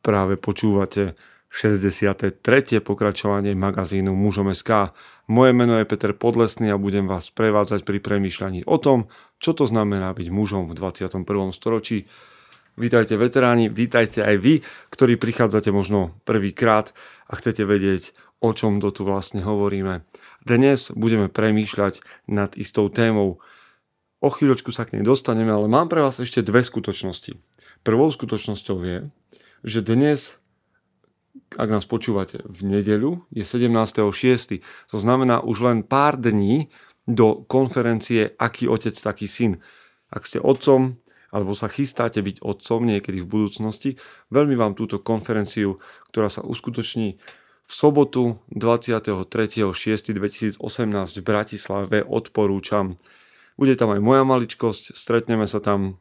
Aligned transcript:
Práve 0.00 0.40
počúvate 0.40 1.12
63. 1.52 2.40
pokračovanie 2.80 3.52
magazínu 3.52 4.16
Mužom. 4.16 4.48
Moje 5.28 5.52
meno 5.52 5.76
je 5.76 5.84
Peter 5.84 6.16
Podlesný 6.16 6.72
a 6.72 6.80
budem 6.80 7.04
vás 7.04 7.28
prevádzať 7.28 7.84
pri 7.84 8.00
premýšľaní 8.00 8.64
o 8.64 8.80
tom, 8.80 9.12
čo 9.36 9.52
to 9.52 9.68
znamená 9.68 10.16
byť 10.16 10.32
mužom 10.32 10.64
v 10.64 10.72
21. 10.72 11.20
storočí. 11.52 12.08
Vítajte 12.80 13.20
veteráni, 13.20 13.68
vítajte 13.68 14.24
aj 14.24 14.36
vy, 14.40 14.64
ktorí 14.88 15.20
prichádzate 15.20 15.68
možno 15.68 16.16
prvýkrát 16.24 16.96
a 17.28 17.36
chcete 17.36 17.68
vedieť, 17.68 18.16
o 18.40 18.56
čom 18.56 18.80
to 18.80 18.88
tu 18.96 19.04
vlastne 19.04 19.44
hovoríme. 19.44 20.08
Dnes 20.48 20.88
budeme 20.96 21.28
premýšľať 21.28 22.00
nad 22.24 22.56
istou 22.56 22.88
témou. 22.88 23.36
O 24.24 24.32
chvíľočku 24.32 24.72
sa 24.72 24.88
k 24.88 24.96
nej 24.96 25.04
dostaneme, 25.04 25.52
ale 25.52 25.68
mám 25.68 25.92
pre 25.92 26.00
vás 26.00 26.16
ešte 26.24 26.40
dve 26.40 26.64
skutočnosti. 26.64 27.36
Prvou 27.84 28.08
skutočnosťou 28.08 28.78
je, 28.80 28.98
že 29.64 29.84
dnes 29.84 30.40
ak 31.58 31.70
nás 31.70 31.86
počúvate 31.86 32.42
v 32.46 32.62
nedeľu, 32.62 33.26
je 33.34 33.42
17.6. 33.42 34.62
To 34.90 34.98
znamená 34.98 35.42
už 35.42 35.60
len 35.66 35.82
pár 35.82 36.16
dní 36.18 36.70
do 37.10 37.42
konferencie 37.46 38.34
Aký 38.38 38.68
otec, 38.70 38.94
taký 38.94 39.26
syn. 39.26 39.58
Ak 40.10 40.26
ste 40.26 40.38
otcom, 40.38 40.96
alebo 41.30 41.54
sa 41.54 41.70
chystáte 41.70 42.22
byť 42.22 42.42
otcom 42.42 42.86
niekedy 42.86 43.20
v 43.22 43.30
budúcnosti, 43.30 43.98
veľmi 44.30 44.56
vám 44.58 44.74
túto 44.74 44.98
konferenciu, 45.02 45.78
ktorá 46.10 46.28
sa 46.30 46.42
uskutoční 46.42 47.18
v 47.66 47.72
sobotu 47.72 48.38
23.6.2018 48.50 50.58
v 51.18 51.22
Bratislave 51.22 52.02
odporúčam. 52.02 52.98
Bude 53.54 53.78
tam 53.78 53.94
aj 53.94 54.00
moja 54.02 54.26
maličkosť, 54.26 54.94
stretneme 54.94 55.46
sa 55.46 55.62
tam 55.62 55.98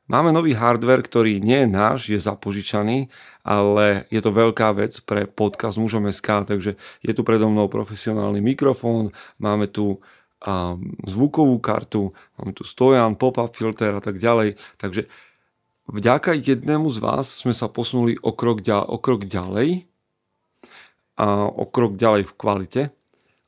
Máme 0.09 0.33
nový 0.33 0.56
hardware, 0.56 1.05
ktorý 1.05 1.42
nie 1.42 1.66
je 1.66 1.69
náš, 1.69 2.00
je 2.09 2.16
zapožičaný, 2.16 3.12
ale 3.44 4.09
je 4.09 4.20
to 4.25 4.33
veľká 4.33 4.72
vec 4.78 5.03
pre 5.05 5.28
podcast 5.28 5.77
Mužom 5.77 6.09
SK, 6.09 6.48
takže 6.48 6.81
je 7.05 7.12
tu 7.12 7.20
predo 7.27 7.50
mnou 7.50 7.69
profesionálny 7.69 8.39
mikrofón, 8.39 9.11
máme 9.42 9.66
tu 9.66 9.98
a, 10.39 10.78
zvukovú 11.03 11.59
kartu, 11.59 12.14
máme 12.39 12.55
tu 12.55 12.62
stojan, 12.62 13.19
pop-up 13.19 13.59
filter 13.59 13.91
a 13.91 13.98
tak 13.98 14.22
ďalej, 14.22 14.55
takže 14.78 15.11
vďaka 15.91 16.39
jednému 16.39 16.86
z 16.94 16.98
vás 17.03 17.27
sme 17.42 17.50
sa 17.50 17.66
posunuli 17.66 18.14
o 18.22 18.31
krok, 18.31 18.62
ďalej, 18.62 18.86
o 18.86 18.97
krok 19.03 19.27
ďalej 19.27 19.88
a 21.19 21.50
o 21.50 21.66
krok 21.66 21.98
ďalej 21.98 22.30
v 22.30 22.36
kvalite. 22.38 22.83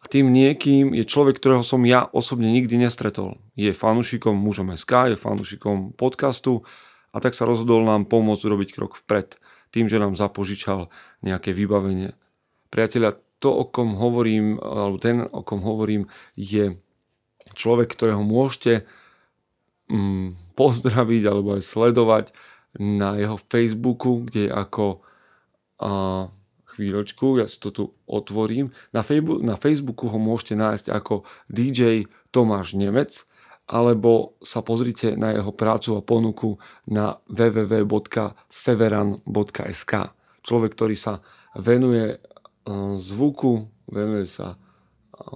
A 0.00 0.04
tým 0.10 0.32
niekým 0.34 0.90
je 0.96 1.06
človek, 1.06 1.38
ktorého 1.38 1.62
som 1.62 1.86
ja 1.86 2.08
osobne 2.10 2.50
nikdy 2.50 2.74
nestretol. 2.80 3.38
Je 3.54 3.70
fanúšikom 3.70 4.34
mužom 4.34 4.74
SK, 4.74 5.14
je 5.14 5.16
fanúšikom 5.16 5.94
podcastu 5.94 6.66
a 7.14 7.22
tak 7.22 7.36
sa 7.36 7.46
rozhodol 7.46 7.86
nám 7.86 8.10
pomôcť 8.10 8.42
robiť 8.42 8.68
krok 8.74 8.98
vpred 8.98 9.38
tým, 9.70 9.86
že 9.86 10.02
nám 10.02 10.18
zapožičal 10.18 10.90
nejaké 11.22 11.54
vybavenie. 11.54 12.18
Priatelia, 12.74 13.14
to, 13.38 13.54
o 13.54 13.64
kom 13.70 13.94
hovorím, 13.94 14.58
alebo 14.58 14.98
ten, 14.98 15.22
o 15.22 15.40
kom 15.46 15.62
hovorím, 15.62 16.10
je 16.34 16.74
človek, 17.54 17.94
ktorého 17.94 18.20
môžete 18.26 18.84
mm, 19.86 20.58
pozdraviť 20.58 21.22
alebo 21.28 21.56
aj 21.56 21.62
sledovať 21.62 22.26
na 22.78 23.18
jeho 23.18 23.38
Facebooku, 23.38 24.26
kde 24.26 24.50
je 24.50 24.52
ako 24.52 25.02
chvíľočku, 26.80 27.36
ja 27.36 27.44
si 27.44 27.60
to 27.60 27.68
tu 27.68 27.92
otvorím. 28.08 28.72
Na, 28.96 29.04
Facebooku, 29.04 29.44
na 29.44 29.60
Facebooku 29.60 30.08
ho 30.08 30.16
môžete 30.16 30.56
nájsť 30.56 30.88
ako 30.88 31.28
DJ 31.52 32.08
Tomáš 32.32 32.72
Nemec, 32.72 33.28
alebo 33.68 34.40
sa 34.40 34.64
pozrite 34.64 35.12
na 35.20 35.36
jeho 35.36 35.52
prácu 35.52 36.00
a 36.00 36.02
ponuku 36.02 36.56
na 36.88 37.20
www.severan.sk. 37.28 39.92
Človek, 40.40 40.72
ktorý 40.72 40.96
sa 40.96 41.20
venuje 41.52 42.16
uh, 42.16 42.96
zvuku, 42.96 43.68
venuje 43.92 44.24
sa 44.24 44.56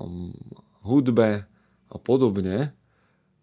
um, 0.00 0.32
hudbe 0.80 1.44
a 1.92 1.96
podobne. 2.00 2.72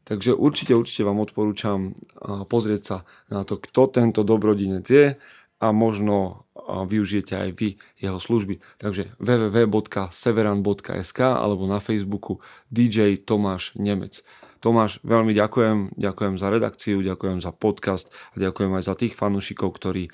Takže 0.02 0.34
určite, 0.34 0.74
určite 0.74 1.06
vám 1.06 1.22
odporúčam 1.22 1.94
uh, 1.94 2.50
pozrieť 2.50 2.82
sa 2.82 3.06
na 3.30 3.46
to, 3.46 3.62
kto 3.62 3.94
tento 3.94 4.26
dobrodinec 4.26 4.90
je 4.90 5.22
a 5.62 5.70
možno 5.70 6.50
využijete 6.88 7.36
aj 7.36 7.60
vy 7.60 7.76
jeho 8.00 8.16
služby. 8.16 8.64
Takže 8.80 9.12
www.severan.sk 9.20 11.20
alebo 11.20 11.68
na 11.68 11.84
Facebooku 11.84 12.40
DJ 12.72 13.20
Tomáš 13.20 13.76
Nemec. 13.76 14.24
Tomáš, 14.62 15.02
veľmi 15.02 15.34
ďakujem, 15.34 15.98
ďakujem 15.98 16.38
za 16.38 16.54
redakciu, 16.54 17.02
ďakujem 17.02 17.42
za 17.42 17.50
podcast 17.50 18.14
a 18.38 18.46
ďakujem 18.46 18.78
aj 18.78 18.84
za 18.86 18.94
tých 18.94 19.18
fanúšikov, 19.18 19.74
ktorí 19.74 20.14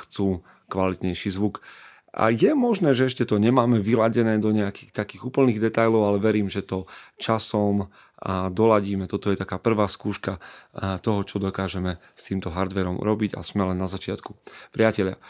chcú 0.00 0.40
kvalitnejší 0.72 1.28
zvuk. 1.28 1.60
A 2.16 2.32
je 2.32 2.56
možné, 2.56 2.96
že 2.96 3.12
ešte 3.12 3.28
to 3.28 3.36
nemáme 3.36 3.76
vyladené 3.76 4.40
do 4.40 4.48
nejakých 4.48 4.96
takých 4.96 5.28
úplných 5.28 5.60
detajlov, 5.60 6.08
ale 6.08 6.16
verím, 6.16 6.48
že 6.48 6.64
to 6.64 6.88
časom 7.20 7.92
a 8.16 8.48
doladíme. 8.48 9.04
Toto 9.04 9.28
je 9.28 9.36
taká 9.36 9.60
prvá 9.60 9.84
skúška 9.84 10.40
toho, 11.04 11.20
čo 11.28 11.36
dokážeme 11.36 12.00
s 12.16 12.32
týmto 12.32 12.48
hardverom 12.48 13.04
robiť 13.04 13.36
a 13.36 13.44
sme 13.44 13.68
len 13.68 13.76
na 13.76 13.92
začiatku. 13.92 14.32
Priatelia, 14.72 15.20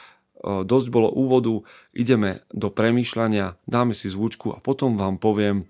dosť 0.43 0.89
bolo 0.93 1.09
úvodu, 1.13 1.65
ideme 1.97 2.45
do 2.53 2.69
premýšľania, 2.69 3.57
dáme 3.65 3.97
si 3.97 4.13
zvučku 4.13 4.53
a 4.53 4.61
potom 4.61 5.01
vám 5.01 5.17
poviem, 5.17 5.65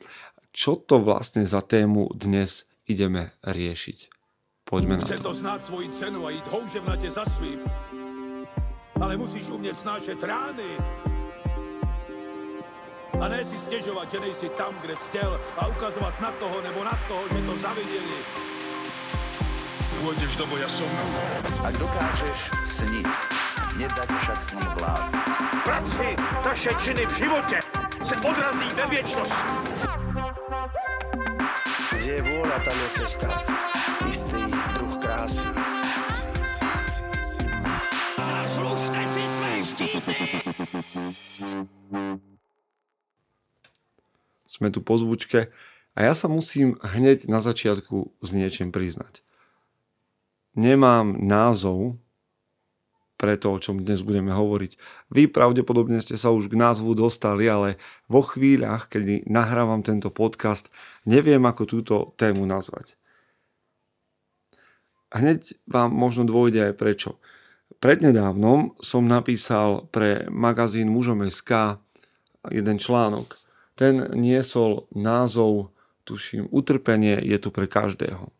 čo 0.56 0.81
to 0.81 0.99
vlastne 1.00 1.44
za 1.44 1.60
tému 1.60 2.10
dnes 2.16 2.65
ideme 2.88 3.37
riešiť. 3.44 3.99
Poďme 4.66 4.99
na 4.99 5.06
to. 5.06 5.15
Chce 5.15 5.22
to 5.22 5.34
znáť 5.37 5.60
svoji 5.62 5.88
cenu 5.94 6.26
a 6.26 6.34
ísť 6.34 6.47
houževnate 6.50 7.09
za 7.12 7.22
svým. 7.38 7.60
Ale 8.99 9.15
musíš 9.15 9.53
umieť 9.53 9.76
snášať 9.76 10.19
rány. 10.25 10.71
A 13.16 13.25
ne 13.32 13.41
si 13.47 13.56
stežovať, 13.56 14.06
že 14.12 14.19
nejsi 14.19 14.49
tam, 14.60 14.76
kde 14.82 14.97
si 14.97 15.06
chcel 15.09 15.41
a 15.56 15.69
ukazovať 15.72 16.15
na 16.21 16.31
toho 16.37 16.56
nebo 16.60 16.81
na 16.84 16.97
toho, 17.09 17.25
že 17.31 17.41
to 17.47 17.55
zavideli. 17.56 18.19
Pôjdeš 20.03 20.32
do 20.37 20.44
boja 20.53 20.69
som. 20.69 20.91
Ak 21.65 21.75
dokážeš 21.81 22.53
sniť, 22.65 23.09
nedať 23.76 24.09
však 24.09 24.38
s 24.42 24.50
ním 24.56 24.69
vlád. 24.81 25.10
Práci 25.64 26.09
taše 26.42 26.72
činy 26.81 27.06
v 27.06 27.12
živote 27.16 27.59
se 28.03 28.14
odrazí 28.16 28.69
ve 28.76 28.87
viečnosti. 28.87 29.48
Kde 31.92 32.12
je 32.12 32.22
vôľa, 32.22 32.59
tam 32.64 32.76
je 32.76 32.88
cesta. 33.03 33.28
Istý 34.09 34.41
druh 34.78 34.94
krásy. 35.03 35.47
Zaslužte 38.16 39.00
si 39.12 39.22
své 39.26 39.53
štíty! 39.64 40.14
Sme 44.47 44.72
tu 44.72 44.81
po 44.81 44.97
zvučke 44.97 45.53
a 45.93 45.98
ja 46.00 46.16
sa 46.16 46.32
musím 46.32 46.81
hneď 46.81 47.28
na 47.28 47.44
začiatku 47.44 48.08
s 48.25 48.28
niečím 48.32 48.73
priznať. 48.73 49.20
Nemám 50.56 51.20
názov 51.20 52.00
pre 53.16 53.40
to, 53.40 53.56
o 53.56 53.58
čom 53.58 53.80
dnes 53.80 54.04
budeme 54.04 54.30
hovoriť. 54.32 54.76
Vy 55.12 55.32
pravdepodobne 55.32 56.00
ste 56.04 56.20
sa 56.20 56.30
už 56.30 56.52
k 56.52 56.60
názvu 56.60 56.92
dostali, 56.92 57.48
ale 57.48 57.80
vo 58.12 58.20
chvíľach, 58.20 58.92
kedy 58.92 59.24
nahrávam 59.26 59.80
tento 59.80 60.12
podcast, 60.12 60.68
neviem, 61.08 61.40
ako 61.48 61.62
túto 61.64 61.94
tému 62.20 62.44
nazvať. 62.44 62.94
Hneď 65.16 65.56
vám 65.64 65.96
možno 65.96 66.28
dôjde 66.28 66.72
aj 66.72 66.74
prečo. 66.76 67.10
Prednedávnom 67.80 68.76
som 68.84 69.08
napísal 69.08 69.88
pre 69.88 70.28
magazín 70.28 70.92
Mužom 70.92 71.24
SK 71.24 71.80
jeden 72.52 72.76
článok. 72.76 73.36
Ten 73.76 74.12
niesol 74.16 74.88
názov, 74.92 75.72
tuším, 76.08 76.48
utrpenie 76.52 77.20
je 77.20 77.36
tu 77.36 77.48
pre 77.52 77.68
každého. 77.68 78.36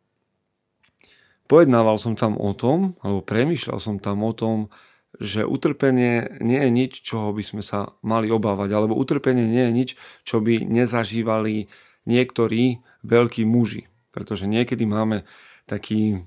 Pojednával 1.47 1.97
som 1.99 2.19
tam 2.19 2.35
o 2.39 2.51
tom, 2.51 2.99
alebo 3.03 3.23
premýšľal 3.23 3.79
som 3.79 3.97
tam 4.03 4.27
o 4.27 4.35
tom, 4.35 4.71
že 5.17 5.49
utrpenie 5.49 6.43
nie 6.45 6.61
je 6.61 6.71
nič, 6.71 6.93
čoho 7.01 7.33
by 7.33 7.41
sme 7.41 7.63
sa 7.65 7.97
mali 8.05 8.29
obávať, 8.29 8.69
alebo 8.75 8.99
utrpenie 8.99 9.49
nie 9.49 9.65
je 9.71 9.73
nič, 9.73 9.91
čo 10.27 10.45
by 10.45 10.67
nezažívali 10.67 11.71
niektorí 12.05 12.85
veľkí 13.07 13.49
muži. 13.49 13.89
Pretože 14.13 14.45
niekedy 14.45 14.85
máme 14.85 15.25
taký 15.65 16.27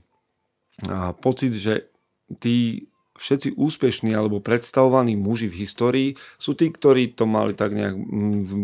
pocit, 1.21 1.54
že 1.54 1.92
tí 2.39 2.88
všetci 3.19 3.60
úspešní 3.60 4.16
alebo 4.16 4.39
predstavovaní 4.39 5.19
muži 5.19 5.51
v 5.51 5.68
histórii 5.68 6.10
sú 6.39 6.56
tí, 6.56 6.71
ktorí 6.71 7.12
to 7.19 7.27
mali 7.27 7.51
tak 7.51 7.75
nejak, 7.75 7.95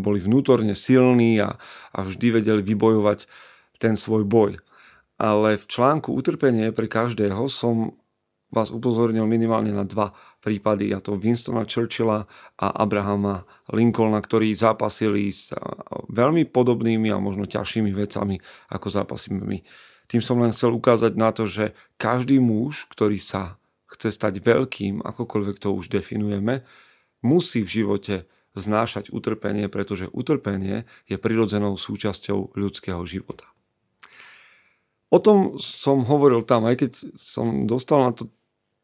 boli 0.00 0.16
vnútorne 0.16 0.72
silní 0.72 1.36
a, 1.44 1.60
a 1.92 1.98
vždy 2.00 2.40
vedeli 2.40 2.64
vybojovať 2.64 3.28
ten 3.76 4.00
svoj 4.00 4.24
boj. 4.24 4.56
Ale 5.16 5.56
v 5.56 5.64
článku 5.64 6.12
Utrpenie 6.12 6.72
pre 6.76 6.88
každého 6.88 7.48
som 7.48 7.96
vás 8.52 8.70
upozornil 8.70 9.26
minimálne 9.26 9.74
na 9.74 9.82
dva 9.82 10.14
prípady, 10.38 10.94
a 10.94 11.02
to 11.02 11.18
Winstona 11.18 11.66
Churchilla 11.66 12.30
a 12.56 12.66
Abrahama 12.78 13.42
Lincolna, 13.74 14.22
ktorí 14.22 14.54
zápasili 14.54 15.34
s 15.34 15.50
veľmi 16.12 16.46
podobnými 16.46 17.10
a 17.10 17.18
možno 17.18 17.48
ťažšími 17.50 17.90
vecami, 17.90 18.38
ako 18.70 18.86
zápasíme 18.86 19.42
my. 19.42 19.58
Tým 20.06 20.22
som 20.22 20.38
len 20.38 20.54
chcel 20.54 20.70
ukázať 20.70 21.18
na 21.18 21.34
to, 21.34 21.50
že 21.50 21.74
každý 21.98 22.38
muž, 22.38 22.86
ktorý 22.94 23.18
sa 23.18 23.58
chce 23.90 24.14
stať 24.14 24.38
veľkým, 24.38 25.02
akokoľvek 25.02 25.56
to 25.58 25.74
už 25.74 25.90
definujeme, 25.90 26.62
musí 27.26 27.66
v 27.66 27.82
živote 27.82 28.30
znášať 28.54 29.10
utrpenie, 29.10 29.66
pretože 29.66 30.06
utrpenie 30.14 30.86
je 31.10 31.18
prirodzenou 31.18 31.74
súčasťou 31.74 32.54
ľudského 32.54 33.02
života. 33.02 33.50
O 35.10 35.18
tom 35.22 35.54
som 35.62 36.02
hovoril 36.02 36.42
tam, 36.42 36.66
aj 36.66 36.76
keď 36.82 36.90
som 37.14 37.70
dostal 37.70 38.02
na 38.02 38.12
to 38.12 38.26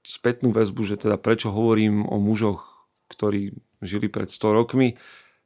spätnú 0.06 0.54
väzbu, 0.54 0.82
že 0.86 0.96
teda 0.98 1.18
prečo 1.18 1.50
hovorím 1.50 2.06
o 2.06 2.18
mužoch, 2.22 2.90
ktorí 3.10 3.54
žili 3.82 4.06
pred 4.06 4.30
100 4.30 4.58
rokmi, 4.58 4.98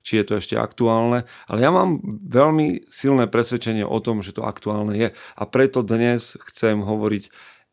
či 0.06 0.22
je 0.22 0.24
to 0.24 0.38
ešte 0.38 0.54
aktuálne, 0.54 1.26
ale 1.50 1.58
ja 1.58 1.74
mám 1.74 1.98
veľmi 2.30 2.86
silné 2.86 3.26
presvedčenie 3.26 3.82
o 3.82 3.98
tom, 3.98 4.22
že 4.22 4.36
to 4.36 4.46
aktuálne 4.46 4.94
je. 4.94 5.08
A 5.12 5.42
preto 5.50 5.82
dnes 5.82 6.38
chcem 6.46 6.78
hovoriť 6.78 7.26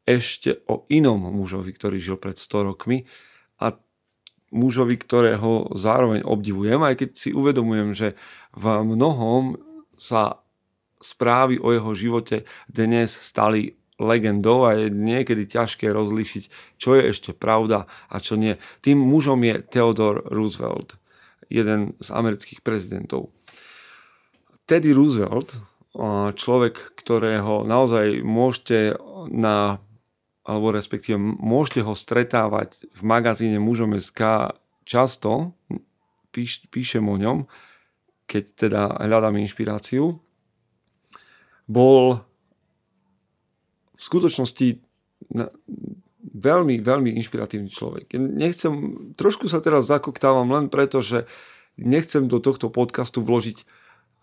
ešte 0.03 0.65
o 0.67 0.83
inom 0.89 1.29
mužovi, 1.29 1.71
ktorý 1.71 2.01
žil 2.01 2.17
pred 2.17 2.35
100 2.35 2.73
rokmi 2.73 3.05
a 3.61 3.77
mužovi, 4.51 4.95
ktorého 4.97 5.71
zároveň 5.77 6.25
obdivujem, 6.25 6.81
aj 6.83 6.95
keď 7.05 7.09
si 7.15 7.29
uvedomujem, 7.31 7.93
že 7.95 8.07
v 8.51 8.65
mnohom 8.81 9.61
sa 9.95 10.42
správy 11.03 11.59
o 11.59 11.75
jeho 11.75 11.91
živote 11.91 12.47
dnes 12.71 13.11
stali 13.11 13.75
legendou 13.99 14.65
a 14.65 14.79
je 14.79 14.87
niekedy 14.89 15.45
ťažké 15.45 15.91
rozlíšiť, 15.91 16.75
čo 16.79 16.95
je 16.95 17.11
ešte 17.11 17.35
pravda 17.35 17.85
a 18.09 18.17
čo 18.23 18.39
nie. 18.39 18.55
Tým 18.79 18.97
mužom 18.97 19.43
je 19.43 19.61
Theodore 19.67 20.23
Roosevelt, 20.31 20.97
jeden 21.51 21.93
z 21.99 22.09
amerických 22.09 22.63
prezidentov. 22.65 23.35
Teddy 24.65 24.95
Roosevelt, 24.95 25.53
človek, 26.33 26.97
ktorého 26.97 27.67
naozaj 27.67 28.23
môžete 28.23 28.97
na 29.29 29.83
alebo 30.43 30.75
respektíve 30.75 31.15
môžete 31.21 31.87
ho 31.87 31.95
stretávať 31.95 32.83
v 32.91 33.01
magazíne 33.07 33.63
mužom 33.63 33.95
SK 33.95 34.51
často, 34.83 35.55
píš, 36.35 36.67
píšem 36.67 37.07
o 37.07 37.15
ňom, 37.15 37.47
keď 38.27 38.43
teda 38.67 38.81
hľadám 39.07 39.39
inšpiráciu 39.39 40.19
bol 41.73 42.21
v 43.97 44.01
skutočnosti 44.01 44.77
veľmi, 46.33 46.75
veľmi 46.81 47.09
inšpiratívny 47.17 47.69
človek. 47.73 48.13
Nechcem, 48.17 48.73
trošku 49.17 49.49
sa 49.49 49.61
teraz 49.61 49.89
zakoktávam 49.89 50.49
len 50.53 50.69
preto, 50.69 51.01
že 51.01 51.25
nechcem 51.81 52.29
do 52.29 52.37
tohto 52.37 52.69
podcastu 52.69 53.25
vložiť 53.25 53.65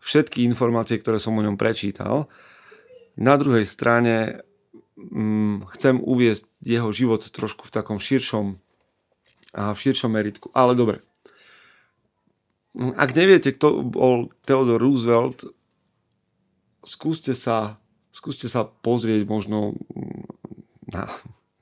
všetky 0.01 0.47
informácie, 0.47 0.97
ktoré 1.03 1.19
som 1.19 1.35
o 1.35 1.45
ňom 1.45 1.59
prečítal. 1.59 2.31
Na 3.19 3.37
druhej 3.37 3.67
strane 3.69 4.47
hm, 4.97 5.67
chcem 5.77 6.01
uviezť 6.01 6.47
jeho 6.63 6.89
život 6.95 7.27
trošku 7.27 7.69
v 7.69 7.75
takom 7.75 7.99
širšom 8.01 8.57
a 9.55 9.75
v 9.75 9.79
širšom 9.79 10.11
meritku. 10.15 10.47
Ale 10.55 10.79
dobre. 10.79 11.03
Ak 12.95 13.19
neviete, 13.19 13.51
kto 13.51 13.83
bol 13.83 14.31
Theodore 14.47 14.79
Roosevelt, 14.79 15.43
skúste 16.85 17.37
sa, 17.37 17.81
skúste 18.11 18.49
sa 18.49 18.65
pozrieť 18.65 19.29
možno 19.29 19.77
na, 20.91 21.07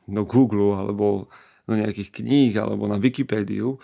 do 0.07 0.23
Google 0.25 0.79
alebo 0.79 1.29
do 1.69 1.75
nejakých 1.77 2.23
kníh 2.23 2.53
alebo 2.57 2.89
na 2.89 2.97
Wikipédiu. 2.97 3.77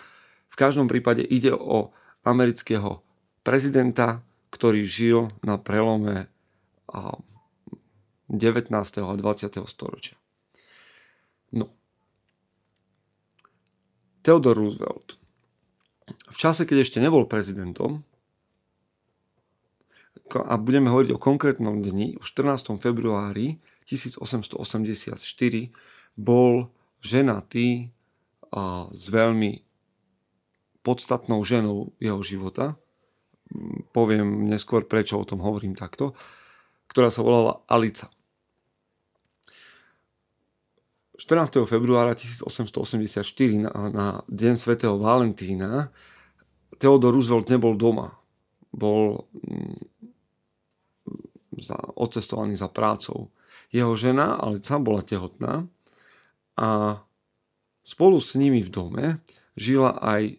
V 0.49 0.57
každom 0.57 0.89
prípade 0.89 1.21
ide 1.21 1.53
o 1.53 1.93
amerického 2.25 3.05
prezidenta, 3.45 4.25
ktorý 4.49 4.87
žil 4.89 5.29
na 5.45 5.61
prelome 5.61 6.33
19. 6.89 8.73
a 8.73 9.13
20. 9.13 9.69
storočia. 9.69 10.17
No. 11.53 11.69
Theodore 14.25 14.57
Roosevelt. 14.57 15.21
V 16.33 16.37
čase, 16.37 16.65
keď 16.65 16.89
ešte 16.89 16.99
nebol 17.05 17.29
prezidentom, 17.29 18.05
a 20.43 20.59
budeme 20.59 20.91
hovoriť 20.91 21.15
o 21.15 21.23
konkrétnom 21.23 21.79
dni, 21.79 22.19
o 22.19 22.25
14. 22.25 22.75
februári 22.81 23.63
1884 23.87 25.15
bol 26.19 26.73
ženatý 27.05 27.95
a 28.55 28.89
s 28.91 29.05
veľmi 29.11 29.61
podstatnou 30.81 31.43
ženou 31.45 31.93
jeho 32.01 32.21
života. 32.25 32.79
Poviem 33.93 34.49
neskôr, 34.49 34.87
prečo 34.89 35.21
o 35.21 35.29
tom 35.29 35.43
hovorím 35.45 35.77
takto. 35.77 36.17
Ktorá 36.89 37.13
sa 37.13 37.23
volala 37.23 37.65
Alica. 37.67 38.09
14. 41.19 41.63
februára 41.65 42.19
1884 42.19 43.23
na, 43.63 43.71
na 43.89 44.07
deň 44.29 44.55
svätého 44.59 44.99
Valentína 44.99 45.95
Theodor 46.79 47.15
Roosevelt 47.15 47.49
nebol 47.49 47.79
doma. 47.79 48.19
Bol 48.75 49.31
za, 51.61 51.77
odcestovaný 51.95 52.57
za 52.57 52.71
prácou. 52.71 53.31
Jeho 53.75 53.95
žena, 53.99 54.39
ale 54.39 54.63
sám 54.63 54.87
bola 54.87 55.03
tehotná 55.03 55.67
a 56.55 57.03
spolu 57.83 58.23
s 58.23 58.39
nimi 58.39 58.63
v 58.63 58.71
dome 58.71 59.07
žila 59.59 59.99
aj 59.99 60.39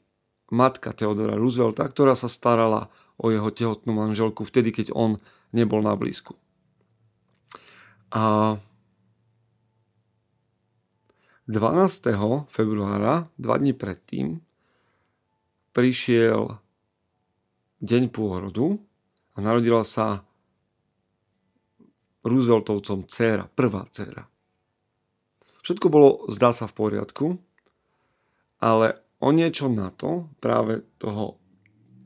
matka 0.51 0.95
Teodora 0.95 1.35
Roosevelta, 1.35 1.83
ktorá 1.87 2.15
sa 2.15 2.31
starala 2.31 2.87
o 3.15 3.31
jeho 3.31 3.47
tehotnú 3.51 3.95
manželku 3.95 4.43
vtedy, 4.43 4.71
keď 4.75 4.91
on 4.91 5.19
nebol 5.55 5.79
na 5.79 5.95
blízku. 5.95 6.35
A 8.11 8.55
12. 11.45 12.49
februára, 12.49 13.29
dva 13.37 13.55
dní 13.61 13.77
predtým, 13.77 14.41
prišiel 15.77 16.57
deň 17.85 18.03
pôrodu 18.09 18.81
a 19.35 19.43
narodila 19.43 19.85
sa 19.85 20.25
Rooseveltovcom 22.25 23.05
dcéra, 23.05 23.45
prvá 23.53 23.85
dcéra. 23.93 24.25
Všetko 25.61 25.87
bolo, 25.93 26.09
zdá 26.29 26.49
sa, 26.49 26.65
v 26.65 26.73
poriadku, 26.73 27.25
ale 28.61 28.97
o 29.21 29.29
niečo 29.29 29.69
na 29.69 29.93
to, 29.93 30.29
práve 30.41 30.81
toho 30.97 31.37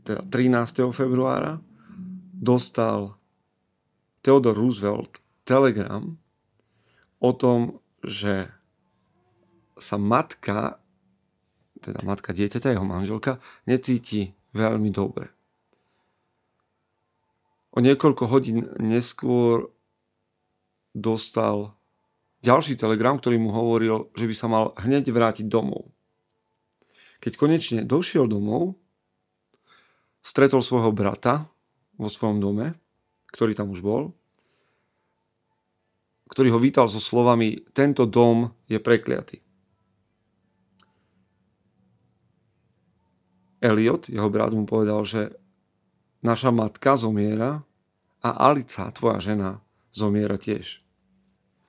teda 0.03 0.23
13. 0.27 0.91
februára, 0.91 1.63
dostal 2.35 3.19
Theodore 4.23 4.59
Roosevelt 4.59 5.23
telegram 5.47 6.19
o 7.19 7.31
tom, 7.35 7.79
že 8.03 8.47
sa 9.79 9.95
matka, 9.95 10.79
teda 11.79 12.03
matka 12.03 12.35
dieťaťa, 12.35 12.75
jeho 12.75 12.87
manželka, 12.87 13.39
necíti 13.63 14.35
veľmi 14.51 14.91
dobre. 14.91 15.31
O 17.71 17.79
niekoľko 17.79 18.23
hodín 18.27 18.67
neskôr 18.81 19.71
dostal 20.95 21.75
ďalší 22.41 22.79
telegram, 22.79 23.19
ktorý 23.19 23.37
mu 23.37 23.51
hovoril, 23.51 24.09
že 24.15 24.25
by 24.25 24.35
sa 24.35 24.47
mal 24.47 24.71
hneď 24.79 25.11
vrátiť 25.11 25.45
domov. 25.45 25.91
Keď 27.19 27.33
konečne 27.35 27.79
došiel 27.83 28.31
domov, 28.31 28.79
stretol 30.23 30.63
svojho 30.63 30.95
brata 30.95 31.51
vo 31.99 32.07
svojom 32.07 32.39
dome, 32.39 32.79
ktorý 33.31 33.55
tam 33.55 33.75
už 33.75 33.83
bol, 33.83 34.15
ktorý 36.29 36.55
ho 36.55 36.59
vítal 36.61 36.85
so 36.87 37.01
slovami 37.01 37.65
tento 37.73 38.05
dom 38.05 38.53
je 38.69 38.77
prekliatý. 38.77 39.41
Elliot, 43.59 44.07
jeho 44.07 44.29
brat, 44.31 44.55
mu 44.55 44.63
povedal, 44.63 45.03
že 45.03 45.35
naša 46.23 46.55
matka 46.55 46.95
zomiera 46.95 47.59
a 48.23 48.29
Alica, 48.47 48.87
tvoja 48.95 49.19
žena, 49.19 49.59
zomiera 49.93 50.37
tiež. 50.37 50.81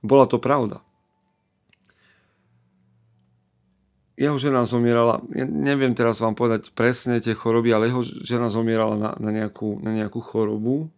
Bola 0.00 0.24
to 0.24 0.40
pravda. 0.40 0.80
Jeho 4.20 4.36
žena 4.36 4.68
zomierala, 4.68 5.24
ja 5.32 5.48
neviem 5.48 5.96
teraz 5.96 6.20
vám 6.20 6.36
povedať 6.36 6.76
presne 6.76 7.24
tie 7.24 7.32
choroby, 7.32 7.72
ale 7.72 7.88
jeho 7.88 8.04
žena 8.04 8.52
zomierala 8.52 8.96
na, 9.00 9.10
na, 9.16 9.30
nejakú, 9.32 9.80
na 9.80 9.96
nejakú 9.96 10.20
chorobu 10.20 10.92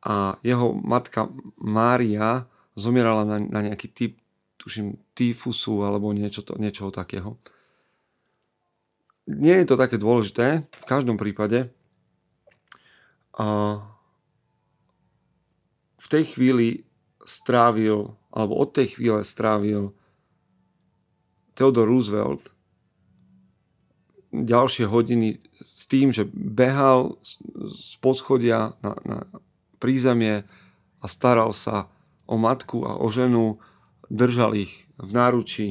a 0.00 0.40
jeho 0.40 0.72
matka 0.80 1.28
Mária 1.60 2.48
zomierala 2.72 3.28
na, 3.28 3.36
na 3.36 3.60
nejaký 3.68 3.88
typ, 3.92 4.12
tuším, 4.56 4.96
tyfusu 5.12 5.84
alebo 5.84 6.08
niečo 6.16 6.40
to, 6.40 6.56
niečoho 6.56 6.88
takého. 6.88 7.36
Nie 9.28 9.60
je 9.60 9.68
to 9.68 9.76
také 9.76 10.00
dôležité, 10.00 10.64
v 10.64 10.86
každom 10.88 11.20
prípade. 11.20 11.68
A 13.36 13.76
v 16.06 16.08
tej 16.14 16.24
chvíli 16.38 16.68
strávil, 17.26 18.14
alebo 18.30 18.54
od 18.54 18.70
tej 18.70 18.94
chvíle 18.94 19.26
strávil 19.26 19.90
Theodore 21.58 21.90
Roosevelt 21.90 22.54
ďalšie 24.30 24.86
hodiny 24.86 25.42
s 25.58 25.90
tým, 25.90 26.14
že 26.14 26.28
behal 26.30 27.18
z 27.66 27.98
poschodia 27.98 28.78
na, 28.84 28.94
na 29.02 29.18
prízemie 29.82 30.46
a 31.02 31.06
staral 31.10 31.50
sa 31.50 31.90
o 32.28 32.38
matku 32.38 32.86
a 32.86 32.94
o 32.98 33.06
ženu, 33.10 33.58
držal 34.06 34.54
ich 34.54 34.86
v 35.00 35.10
náručí, 35.10 35.68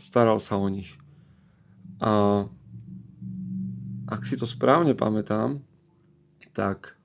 staral 0.00 0.42
sa 0.42 0.58
o 0.58 0.66
nich. 0.66 0.98
A 2.02 2.44
ak 4.10 4.26
si 4.26 4.34
to 4.34 4.48
správne 4.48 4.98
pamätám, 4.98 5.62
tak 6.52 6.98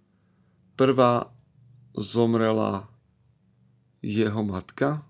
prvá 0.76 1.37
zomrela 1.98 2.86
jeho 4.06 4.46
matka 4.46 5.01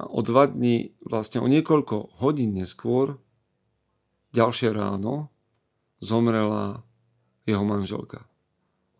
a 0.00 0.06
o 0.08 0.22
dva 0.22 0.46
dní, 0.48 0.96
vlastne 1.04 1.44
o 1.44 1.50
niekoľko 1.50 2.22
hodín 2.24 2.56
neskôr, 2.56 3.20
ďalšie 4.32 4.72
ráno, 4.72 5.28
zomrela 6.00 6.86
jeho 7.44 7.60
manželka. 7.66 8.24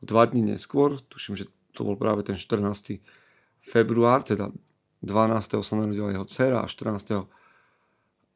O 0.02 0.04
dva 0.04 0.28
dní 0.28 0.44
neskôr, 0.44 1.00
tuším, 1.08 1.40
že 1.40 1.48
to 1.72 1.86
bol 1.86 1.96
práve 1.96 2.26
ten 2.26 2.36
14. 2.36 3.00
február, 3.64 4.26
teda 4.26 4.52
12. 5.00 5.64
sa 5.64 5.74
narodila 5.78 6.12
jeho 6.12 6.26
dcera 6.28 6.60
a 6.60 6.68
14. 6.68 7.24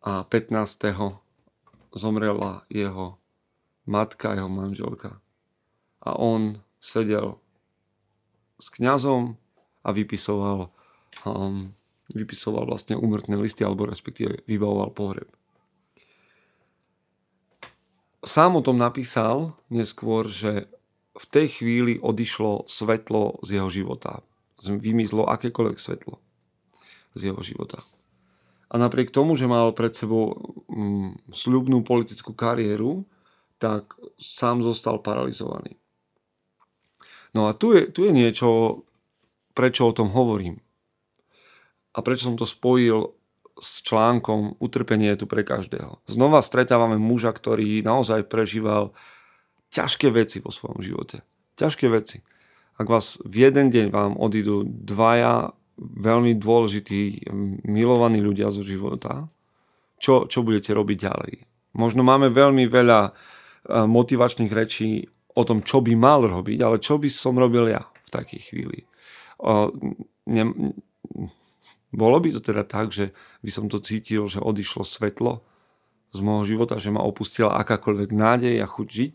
a 0.00 0.12
15. 0.24 0.56
zomrela 1.92 2.64
jeho 2.72 3.20
matka, 3.84 4.32
jeho 4.32 4.48
manželka. 4.48 5.20
A 6.00 6.16
on 6.16 6.64
sedel 6.80 7.43
s 8.58 8.68
kňazom 8.70 9.36
a 9.84 9.88
vypisoval 9.92 10.72
um, 11.26 11.72
vypisoval 12.12 12.68
vlastne 12.68 12.98
úmrtné 12.98 13.38
listy 13.38 13.64
alebo 13.64 13.88
respektíve 13.88 14.44
vybavoval 14.44 14.90
pohreb. 14.92 15.28
Sám 18.24 18.56
o 18.56 18.64
tom 18.64 18.80
napísal 18.80 19.52
neskôr, 19.68 20.28
že 20.28 20.68
v 21.14 21.26
tej 21.28 21.60
chvíli 21.60 21.92
odišlo 22.00 22.66
svetlo 22.66 23.38
z 23.44 23.60
jeho 23.60 23.70
života. 23.70 24.24
Vymizlo 24.64 25.28
akékoľvek 25.28 25.78
svetlo 25.78 26.16
z 27.14 27.30
jeho 27.30 27.40
života. 27.44 27.78
A 28.72 28.80
napriek 28.80 29.14
tomu, 29.14 29.36
že 29.38 29.46
mal 29.46 29.70
pred 29.76 29.92
sebou 29.94 30.34
mm, 30.66 31.30
sľubnú 31.30 31.84
politickú 31.86 32.34
kariéru, 32.34 33.06
tak 33.60 33.94
sám 34.18 34.64
zostal 34.66 34.98
paralizovaný. 34.98 35.78
No 37.34 37.50
a 37.50 37.52
tu 37.52 37.74
je, 37.74 37.90
tu 37.90 38.06
je 38.06 38.12
niečo, 38.14 38.82
prečo 39.52 39.90
o 39.90 39.96
tom 39.96 40.10
hovorím 40.14 40.64
a 41.94 41.98
prečo 42.02 42.26
som 42.26 42.36
to 42.36 42.44
spojil 42.44 43.14
s 43.54 43.86
článkom 43.86 44.58
Utrpenie 44.58 45.14
je 45.14 45.22
tu 45.22 45.26
pre 45.30 45.46
každého. 45.46 46.02
Znova 46.10 46.42
stretávame 46.42 46.98
muža, 46.98 47.30
ktorý 47.30 47.86
naozaj 47.86 48.26
prežíval 48.26 48.90
ťažké 49.70 50.10
veci 50.10 50.42
vo 50.42 50.50
svojom 50.50 50.82
živote. 50.82 51.22
Ťažké 51.54 51.86
veci. 51.86 52.26
Ak 52.74 52.90
vás 52.90 53.22
v 53.22 53.46
jeden 53.46 53.70
deň 53.70 53.94
vám 53.94 54.12
odídu 54.18 54.66
dvaja 54.66 55.54
veľmi 55.78 56.34
dôležití, 56.34 57.30
milovaní 57.62 58.18
ľudia 58.18 58.50
zo 58.50 58.66
života, 58.66 59.30
čo, 60.02 60.26
čo 60.26 60.42
budete 60.42 60.74
robiť 60.74 60.98
ďalej? 60.98 61.32
Možno 61.78 62.02
máme 62.02 62.34
veľmi 62.34 62.66
veľa 62.66 63.00
e, 63.06 63.10
motivačných 63.86 64.50
rečí 64.50 65.06
o 65.34 65.42
tom, 65.42 65.62
čo 65.66 65.82
by 65.82 65.92
mal 65.98 66.22
robiť, 66.22 66.58
ale 66.62 66.78
čo 66.78 66.98
by 66.98 67.10
som 67.10 67.34
robil 67.34 67.70
ja 67.70 67.82
v 67.82 68.10
takej 68.10 68.40
chvíli. 68.50 68.86
O, 69.42 69.74
ne, 70.30 70.42
bolo 71.94 72.16
by 72.18 72.34
to 72.34 72.40
teda 72.42 72.62
tak, 72.66 72.90
že 72.94 73.14
by 73.42 73.50
som 73.50 73.66
to 73.66 73.82
cítil, 73.82 74.26
že 74.26 74.42
odišlo 74.42 74.86
svetlo 74.86 75.42
z 76.14 76.18
môjho 76.22 76.54
života, 76.54 76.78
že 76.78 76.94
ma 76.94 77.02
opustila 77.02 77.58
akákoľvek 77.58 78.10
nádej 78.14 78.56
a 78.62 78.66
chuť 78.66 78.86
žiť. 78.86 79.14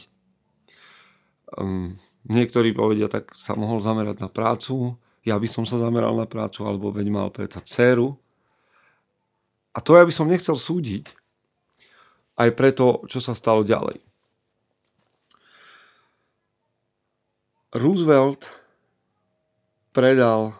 Um, 1.55 1.95
niektorí 2.27 2.75
povedia, 2.75 3.07
tak 3.07 3.31
sa 3.35 3.55
mohol 3.55 3.79
zamerať 3.79 4.19
na 4.19 4.27
prácu, 4.27 4.99
ja 5.27 5.35
by 5.35 5.47
som 5.47 5.67
sa 5.67 5.79
zameral 5.79 6.15
na 6.15 6.27
prácu, 6.27 6.63
alebo 6.63 6.91
veď 6.91 7.07
mal 7.11 7.27
predsa 7.31 7.59
dceru. 7.63 8.15
A 9.75 9.79
to 9.83 9.95
ja 9.95 10.03
by 10.03 10.11
som 10.11 10.27
nechcel 10.27 10.55
súdiť, 10.55 11.11
aj 12.39 12.49
preto, 12.55 13.03
čo 13.11 13.19
sa 13.19 13.35
stalo 13.35 13.67
ďalej. 13.67 13.99
Roosevelt 17.69 18.49
predal 19.93 20.57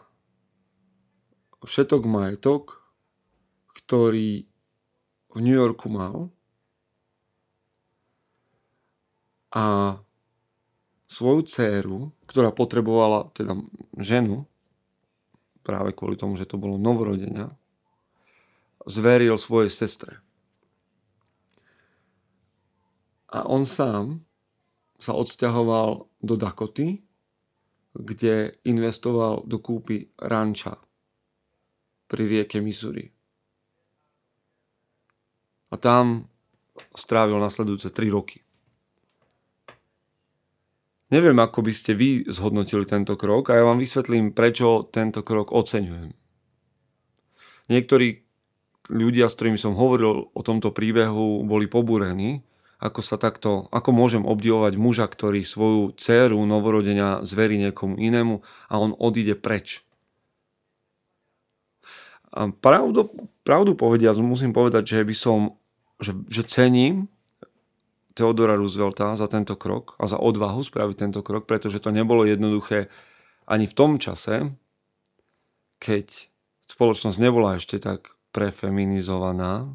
všetok 1.66 2.06
majetok, 2.06 2.86
ktorý 3.74 4.46
v 5.34 5.38
New 5.42 5.58
Yorku 5.58 5.90
mal 5.90 6.30
a 9.50 9.98
svoju 11.10 11.50
dceru, 11.50 12.14
ktorá 12.30 12.54
potrebovala 12.54 13.34
teda 13.34 13.58
ženu, 13.98 14.46
práve 15.66 15.98
kvôli 15.98 16.14
tomu, 16.14 16.38
že 16.38 16.46
to 16.46 16.62
bolo 16.62 16.78
novorodenia, 16.78 17.50
zveril 18.86 19.34
svojej 19.42 19.74
sestre. 19.74 20.22
A 23.34 23.50
on 23.50 23.66
sám 23.66 24.29
sa 25.00 25.16
odsťahoval 25.16 25.90
do 26.20 26.36
Dakoty, 26.36 27.00
kde 27.96 28.60
investoval 28.68 29.48
do 29.48 29.58
kúpy 29.64 30.12
ranča 30.20 30.78
pri 32.06 32.24
rieke 32.28 32.60
Missouri. 32.60 33.08
A 35.70 35.76
tam 35.78 36.28
strávil 36.94 37.40
nasledujúce 37.40 37.90
3 37.94 38.12
roky. 38.12 38.42
Neviem, 41.10 41.42
ako 41.42 41.66
by 41.66 41.74
ste 41.74 41.98
vy 41.98 42.30
zhodnotili 42.30 42.86
tento 42.86 43.18
krok 43.18 43.50
a 43.50 43.58
ja 43.58 43.64
vám 43.66 43.82
vysvetlím, 43.82 44.30
prečo 44.30 44.86
tento 44.94 45.26
krok 45.26 45.50
oceňujem. 45.50 46.14
Niektorí 47.70 48.08
ľudia, 48.94 49.30
s 49.30 49.38
ktorými 49.38 49.58
som 49.58 49.78
hovoril 49.78 50.30
o 50.34 50.42
tomto 50.42 50.70
príbehu, 50.70 51.46
boli 51.46 51.66
pobúrení, 51.66 52.42
ako 52.80 53.04
sa 53.04 53.20
takto, 53.20 53.68
ako 53.76 53.92
môžem 53.92 54.24
obdivovať 54.24 54.80
muža, 54.80 55.06
ktorý 55.12 55.44
svoju 55.44 55.92
dceru 56.00 56.40
novorodenia 56.48 57.20
zverí 57.28 57.60
niekomu 57.60 58.00
inému 58.00 58.40
a 58.72 58.74
on 58.80 58.96
odíde 58.96 59.36
preč. 59.36 59.84
A 62.32 62.48
pravdu, 62.48 63.12
pravdu 63.44 63.76
povediac, 63.76 64.16
musím 64.24 64.56
povedať, 64.56 64.96
že 64.96 65.00
by 65.04 65.16
som, 65.18 65.60
že, 66.00 66.16
že 66.32 66.48
cením 66.48 67.12
Teodora 68.16 68.56
Roosevelta 68.56 69.16
za 69.20 69.28
tento 69.28 69.60
krok 69.60 70.00
a 70.00 70.08
za 70.08 70.16
odvahu 70.16 70.64
spraviť 70.64 70.96
tento 70.96 71.22
krok, 71.24 71.48
pretože 71.48 71.84
to 71.84 71.92
nebolo 71.92 72.24
jednoduché 72.24 72.88
ani 73.44 73.66
v 73.68 73.76
tom 73.76 74.00
čase, 74.00 74.56
keď 75.82 76.30
spoločnosť 76.70 77.18
nebola 77.18 77.58
ešte 77.58 77.82
tak 77.82 78.14
prefeminizovaná 78.30 79.74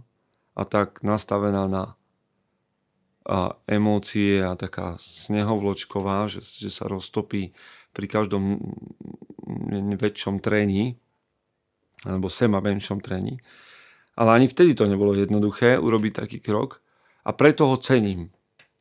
a 0.54 0.62
tak 0.62 1.02
nastavená 1.02 1.66
na 1.66 1.98
a 3.24 3.56
emócie 3.64 4.44
a 4.44 4.52
taká 4.52 5.00
snehovločková, 5.00 6.28
že, 6.28 6.44
že 6.44 6.68
sa 6.68 6.84
roztopí 6.84 7.56
pri 7.96 8.06
každom 8.06 8.60
väčšom 9.96 10.44
trení 10.44 11.00
alebo 12.04 12.28
sema 12.28 12.60
menšom 12.60 13.00
trení. 13.00 13.40
Ale 14.14 14.36
ani 14.36 14.46
vtedy 14.46 14.76
to 14.76 14.84
nebolo 14.84 15.16
jednoduché 15.16 15.80
urobiť 15.80 16.12
taký 16.20 16.38
krok 16.44 16.84
a 17.24 17.32
preto 17.32 17.66
ho 17.66 17.80
cením, 17.80 18.28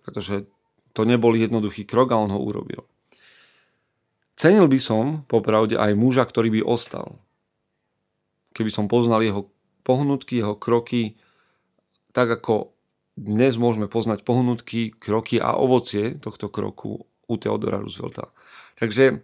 pretože 0.04 0.46
to 0.92 1.08
nebol 1.08 1.34
jednoduchý 1.34 1.88
krok 1.88 2.12
a 2.12 2.20
on 2.20 2.30
ho 2.30 2.38
urobil. 2.38 2.86
Cenil 4.36 4.68
by 4.68 4.80
som, 4.82 5.24
popravde, 5.26 5.80
aj 5.80 5.96
muža, 5.96 6.28
ktorý 6.28 6.60
by 6.60 6.62
ostal. 6.68 7.18
Keby 8.54 8.70
som 8.70 8.92
poznal 8.92 9.24
jeho 9.24 9.50
pohnutky, 9.88 10.44
jeho 10.44 10.60
kroky, 10.60 11.16
tak 12.14 12.30
ako 12.30 12.73
dnes 13.14 13.54
môžeme 13.62 13.86
poznať 13.86 14.26
pohnutky, 14.26 14.94
kroky 14.94 15.38
a 15.38 15.58
ovocie 15.58 16.18
tohto 16.18 16.50
kroku 16.50 17.06
u 17.06 17.34
Teodora 17.38 17.80
Roosevelta. 17.80 18.34
Takže 18.78 19.22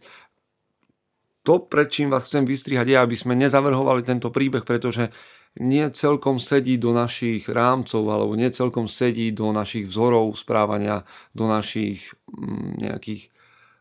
to, 1.41 1.65
pred 1.65 1.89
čím 1.89 2.13
vás 2.13 2.29
chcem 2.29 2.45
vystrihať, 2.45 2.87
je, 2.93 2.97
aby 3.01 3.15
sme 3.17 3.33
nezavrhovali 3.33 4.05
tento 4.05 4.29
príbeh, 4.29 4.61
pretože 4.61 5.09
nie 5.57 5.81
celkom 5.89 6.37
sedí 6.37 6.77
do 6.77 6.93
našich 6.93 7.49
rámcov 7.49 8.05
alebo 8.05 8.37
nie 8.37 8.53
celkom 8.53 8.85
sedí 8.85 9.33
do 9.33 9.49
našich 9.49 9.89
vzorov 9.89 10.37
správania, 10.37 11.09
do 11.33 11.49
našich 11.49 12.13
mm, 12.29 12.85
nejakých 12.85 13.33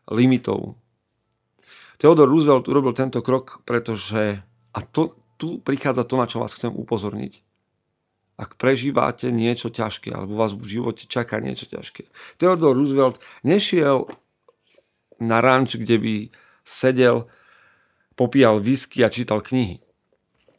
limitov. 0.09 0.81
Theodore 2.01 2.31
Roosevelt 2.31 2.65
urobil 2.65 2.97
tento 2.97 3.21
krok, 3.21 3.61
pretože, 3.67 4.41
a 4.73 4.79
to, 4.81 5.13
tu 5.37 5.61
prichádza 5.61 6.07
to, 6.09 6.15
na 6.17 6.25
čo 6.25 6.41
vás 6.41 6.55
chcem 6.57 6.73
upozorniť. 6.73 7.48
Ak 8.39 8.55
prežívate 8.55 9.35
niečo 9.35 9.67
ťažké, 9.67 10.15
alebo 10.15 10.39
vás 10.39 10.55
v 10.55 10.79
živote 10.79 11.11
čaká 11.11 11.43
niečo 11.43 11.67
ťažké. 11.67 12.07
Theodore 12.39 12.79
Roosevelt 12.79 13.19
nešiel 13.43 14.07
na 15.19 15.43
ranč, 15.43 15.75
kde 15.75 15.99
by 15.99 16.15
sedel, 16.63 17.27
popíjal 18.15 18.63
whisky 18.63 19.03
a 19.03 19.11
čítal 19.11 19.43
knihy. 19.43 19.83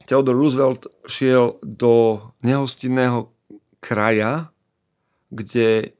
Theodore 0.04 0.36
Roosevelt 0.36 0.92
šiel 1.08 1.56
do 1.64 2.20
nehostinného 2.44 3.32
kraja, 3.80 4.52
kde 5.32 5.96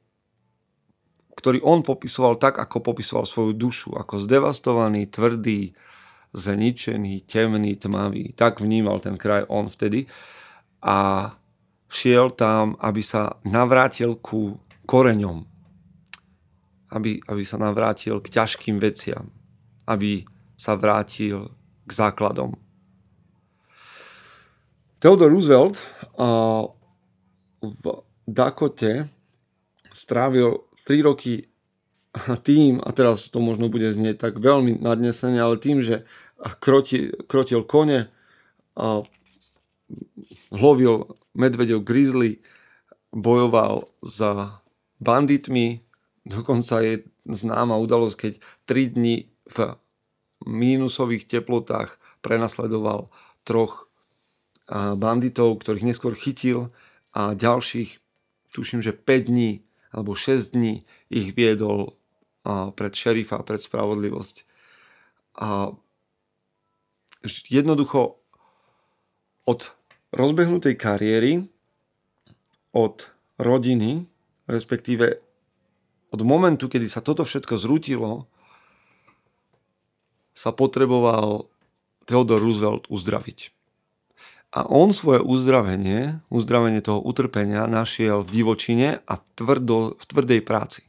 ktorý 1.41 1.57
on 1.65 1.81
popisoval 1.81 2.37
tak, 2.37 2.61
ako 2.61 2.93
popisoval 2.93 3.25
svoju 3.25 3.57
dušu, 3.57 3.97
ako 3.97 4.21
zdevastovaný, 4.21 5.09
tvrdý, 5.09 5.73
zničený, 6.37 7.25
temný, 7.25 7.81
tmavý. 7.81 8.37
Tak 8.37 8.61
vnímal 8.61 9.01
ten 9.01 9.17
kraj 9.17 9.49
on 9.49 9.65
vtedy. 9.65 10.05
A 10.85 11.29
šiel 11.91 12.31
tam, 12.31 12.79
aby 12.79 13.03
sa 13.03 13.35
navrátil 13.43 14.15
ku 14.15 14.55
koreňom. 14.87 15.43
Aby, 16.95 17.19
aby 17.27 17.43
sa 17.43 17.59
navrátil 17.59 18.23
k 18.23 18.31
ťažkým 18.31 18.79
veciam. 18.79 19.27
Aby 19.83 20.23
sa 20.55 20.79
vrátil 20.79 21.51
k 21.83 21.91
základom. 21.91 22.55
Theodore 25.03 25.33
Roosevelt 25.33 25.81
v 27.59 27.83
Dakote 28.23 29.09
strávil 29.91 30.63
3 30.87 31.01
roky 31.03 31.51
tým, 32.43 32.79
a 32.83 32.91
teraz 32.91 33.31
to 33.31 33.39
možno 33.39 33.71
bude 33.71 33.87
znieť 33.87 34.19
tak 34.19 34.33
veľmi 34.37 34.83
nadnesene, 34.83 35.39
ale 35.39 35.57
tým, 35.57 35.81
že 35.81 36.03
kroti, 36.59 37.11
krotil 37.25 37.63
kone, 37.63 38.11
a 38.75 39.03
lovil 40.51 41.07
medvedov 41.33 41.87
grizzly, 41.87 42.43
bojoval 43.15 43.87
za 44.03 44.61
banditmi, 44.99 45.81
dokonca 46.27 46.83
je 46.83 47.07
známa 47.25 47.79
udalosť, 47.79 48.15
keď 48.19 48.33
3 48.67 48.95
dní 48.95 49.15
v 49.47 49.57
mínusových 50.45 51.27
teplotách 51.27 51.97
prenasledoval 52.21 53.09
troch 53.47 53.87
banditov, 54.95 55.59
ktorých 55.59 55.87
neskôr 55.87 56.15
chytil 56.15 56.71
a 57.11 57.35
ďalších, 57.35 57.99
tuším, 58.55 58.79
že 58.79 58.95
5 58.95 59.31
dní 59.31 59.63
alebo 59.91 60.15
6 60.15 60.55
dní 60.55 60.87
ich 61.11 61.35
viedol 61.35 61.99
pred 62.47 62.93
šerifa, 62.95 63.43
pred 63.43 63.59
spravodlivosť. 63.59 64.47
A 65.43 65.75
jednoducho 67.51 68.17
od 69.45 69.61
rozbehnutej 70.11 70.75
kariéry, 70.75 71.51
od 72.71 73.11
rodiny, 73.35 74.07
respektíve 74.47 75.19
od 76.11 76.21
momentu, 76.23 76.71
kedy 76.71 76.87
sa 76.87 77.03
toto 77.03 77.27
všetko 77.27 77.59
zrútilo, 77.59 78.27
sa 80.31 80.55
potreboval 80.55 81.51
Theodore 82.07 82.43
Roosevelt 82.43 82.87
uzdraviť. 82.87 83.51
A 84.51 84.67
on 84.67 84.91
svoje 84.91 85.23
uzdravenie, 85.23 86.19
uzdravenie 86.27 86.83
toho 86.83 86.99
utrpenia 86.99 87.63
našiel 87.71 88.19
v 88.19 88.43
divočine 88.43 88.99
a 89.07 89.15
v, 89.15 89.23
tvrdo, 89.39 89.95
v 89.95 90.03
tvrdej 90.03 90.41
práci. 90.43 90.83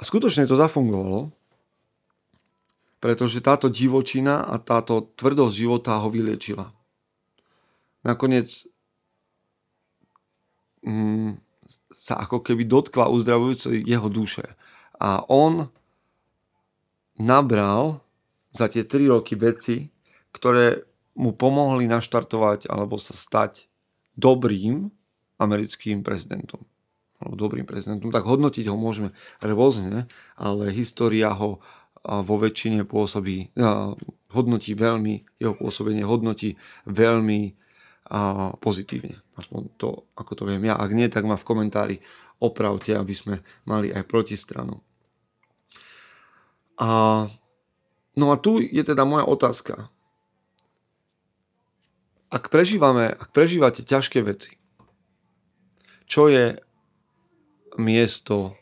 A 0.00 0.02
skutočne 0.08 0.48
to 0.48 0.56
zafungovalo, 0.56 1.28
pretože 3.00 3.40
táto 3.40 3.72
divočina 3.72 4.44
a 4.44 4.60
táto 4.60 5.10
tvrdosť 5.16 5.54
života 5.56 5.96
ho 5.98 6.12
vyliečila. 6.12 6.68
Nakoniec 8.04 8.68
mm, 10.84 11.40
sa 11.90 12.20
ako 12.20 12.44
keby 12.44 12.68
dotkla 12.68 13.08
uzdravujúcej 13.12 13.84
jeho 13.84 14.08
duše. 14.12 14.56
A 15.00 15.24
on 15.28 15.68
nabral 17.16 18.04
za 18.52 18.68
tie 18.68 18.84
3 18.84 19.12
roky 19.12 19.36
veci, 19.36 19.88
ktoré 20.32 20.84
mu 21.16 21.36
pomohli 21.36 21.84
naštartovať 21.84 22.70
alebo 22.72 22.96
sa 22.96 23.12
stať 23.12 23.68
dobrým 24.16 24.88
americkým 25.36 26.00
prezidentom. 26.00 26.64
Alebo 27.20 27.36
dobrým 27.36 27.68
prezidentom. 27.68 28.08
Tak 28.08 28.24
hodnotiť 28.24 28.64
ho 28.72 28.76
môžeme 28.80 29.12
rôzne, 29.44 30.08
ale 30.40 30.72
história 30.72 31.28
ho 31.36 31.60
vo 32.04 32.34
väčšine 32.40 32.88
pôsobí, 32.88 33.52
hodnotí 34.32 34.72
veľmi, 34.72 35.36
jeho 35.36 35.54
pôsobenie 35.56 36.04
hodnotí 36.04 36.56
veľmi 36.88 37.54
pozitívne. 38.58 39.20
Aspoň 39.36 39.60
to, 39.76 40.08
ako 40.16 40.32
to 40.34 40.42
viem 40.48 40.64
ja. 40.64 40.76
Ak 40.76 40.90
nie, 40.96 41.06
tak 41.12 41.28
ma 41.28 41.36
v 41.36 41.46
komentári 41.46 41.96
opravte, 42.40 42.96
aby 42.96 43.12
sme 43.12 43.34
mali 43.68 43.92
aj 43.92 44.08
protistranu. 44.08 44.80
A 46.80 47.28
No 48.20 48.34
a 48.34 48.36
tu 48.36 48.58
je 48.58 48.82
teda 48.82 49.06
moja 49.06 49.24
otázka. 49.24 49.88
Ak 52.30 52.50
prežívame, 52.50 53.10
ak 53.10 53.30
prežívate 53.34 53.82
ťažké 53.82 54.22
veci, 54.22 54.58
čo 56.06 56.28
je 56.30 56.58
miesto, 57.78 58.58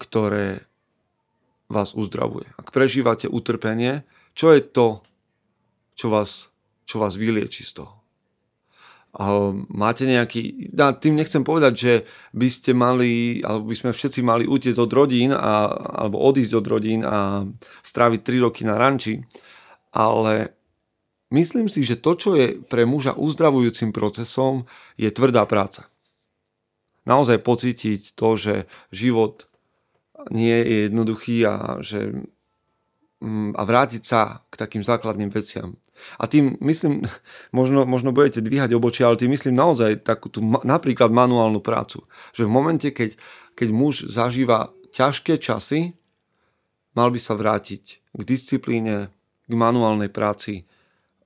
ktoré 0.00 0.64
vás 1.72 1.96
uzdravuje? 1.96 2.46
Ak 2.60 2.70
prežívate 2.70 3.26
utrpenie, 3.26 4.04
čo 4.36 4.52
je 4.52 4.60
to, 4.60 5.00
čo 5.96 6.12
vás, 6.12 6.52
čo 6.84 7.00
vás 7.00 7.16
vylieči 7.16 7.64
z 7.64 7.80
toho? 7.80 8.02
máte 9.68 10.08
nejaký, 10.08 10.72
ja 10.72 10.96
tým 10.96 11.20
nechcem 11.20 11.44
povedať, 11.44 11.72
že 11.76 11.92
by 12.32 12.48
ste 12.48 12.72
mali, 12.72 13.44
alebo 13.44 13.68
by 13.68 13.76
sme 13.76 13.90
všetci 13.92 14.24
mali 14.24 14.48
utiecť 14.48 14.80
od 14.80 14.88
rodín 14.88 15.36
a, 15.36 15.68
alebo 15.68 16.16
odísť 16.16 16.52
od 16.56 16.66
rodín 16.66 17.04
a 17.04 17.44
stráviť 17.84 18.20
3 18.24 18.44
roky 18.48 18.64
na 18.64 18.80
ranči, 18.80 19.20
ale 19.92 20.56
myslím 21.28 21.68
si, 21.68 21.84
že 21.84 22.00
to, 22.00 22.16
čo 22.16 22.30
je 22.40 22.56
pre 22.64 22.88
muža 22.88 23.12
uzdravujúcim 23.12 23.92
procesom, 23.92 24.64
je 24.96 25.12
tvrdá 25.12 25.44
práca. 25.44 25.92
Naozaj 27.04 27.44
pocítiť 27.44 28.16
to, 28.16 28.40
že 28.40 28.54
život 28.88 29.44
nie 30.30 30.54
je 30.54 30.76
jednoduchý 30.86 31.36
a 31.48 31.54
že 31.82 32.22
Mm, 33.22 33.54
a 33.54 33.62
vrátiť 33.62 34.02
sa 34.02 34.42
k 34.50 34.58
takým 34.58 34.82
základným 34.82 35.30
veciam. 35.30 35.78
A 36.18 36.26
tým 36.26 36.58
myslím, 36.58 37.06
možno, 37.58 37.86
možno 37.86 38.10
budete 38.10 38.42
dvíhať 38.42 38.74
obočia, 38.74 39.06
ale 39.06 39.20
tým 39.20 39.30
myslím 39.30 39.54
naozaj 39.54 40.02
takú 40.02 40.26
tú 40.26 40.42
napríklad 40.42 41.14
manuálnu 41.14 41.62
prácu. 41.62 42.02
Že 42.34 42.50
v 42.50 42.50
momente, 42.50 42.88
keď, 42.90 43.14
keď 43.54 43.68
muž 43.70 44.10
zažíva 44.10 44.74
ťažké 44.90 45.38
časy, 45.38 45.94
mal 46.98 47.14
by 47.14 47.20
sa 47.22 47.38
vrátiť 47.38 48.02
k 48.10 48.22
disciplíne, 48.26 49.14
k 49.46 49.52
manuálnej 49.54 50.10
práci. 50.10 50.66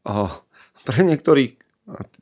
A 0.05 0.29
pre 0.87 1.01
niektorých, 1.01 1.57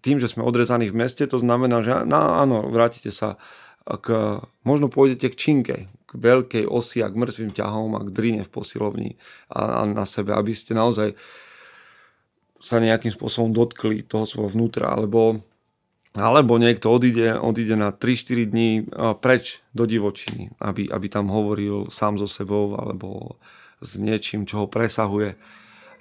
tým, 0.06 0.22
že 0.22 0.30
sme 0.30 0.46
odrezaní 0.46 0.86
v 0.86 1.02
meste, 1.02 1.26
to 1.26 1.42
znamená, 1.42 1.82
že 1.82 2.06
no, 2.06 2.38
áno, 2.38 2.70
vrátite 2.70 3.10
sa 3.10 3.42
k, 3.82 4.38
možno 4.62 4.86
pôjdete 4.86 5.34
k 5.34 5.40
činke, 5.40 5.76
veľkej 6.14 6.64
osi 6.70 7.02
a 7.02 7.10
k 7.10 7.18
mŕtvým 7.18 7.52
ťahom 7.52 7.98
a 7.98 8.00
k 8.06 8.14
drine 8.14 8.42
v 8.46 8.50
posilovni 8.50 9.10
a, 9.50 9.82
a 9.82 9.86
na 9.86 10.06
sebe, 10.06 10.32
aby 10.32 10.54
ste 10.54 10.72
naozaj 10.72 11.18
sa 12.64 12.80
nejakým 12.80 13.12
spôsobom 13.12 13.52
dotkli 13.52 14.00
toho 14.00 14.24
svojho 14.24 14.56
vnútra, 14.56 14.88
alebo, 14.88 15.44
alebo 16.16 16.56
niekto 16.56 16.88
odíde, 16.88 17.36
odíde 17.36 17.76
na 17.76 17.92
3-4 17.92 18.48
dní 18.48 18.70
preč 19.20 19.60
do 19.76 19.84
divočiny, 19.84 20.56
aby, 20.64 20.88
aby 20.88 21.06
tam 21.12 21.28
hovoril 21.28 21.92
sám 21.92 22.16
so 22.16 22.24
sebou 22.24 22.72
alebo 22.80 23.36
s 23.84 24.00
niečím, 24.00 24.48
čo 24.48 24.64
ho 24.64 24.66
presahuje. 24.70 25.36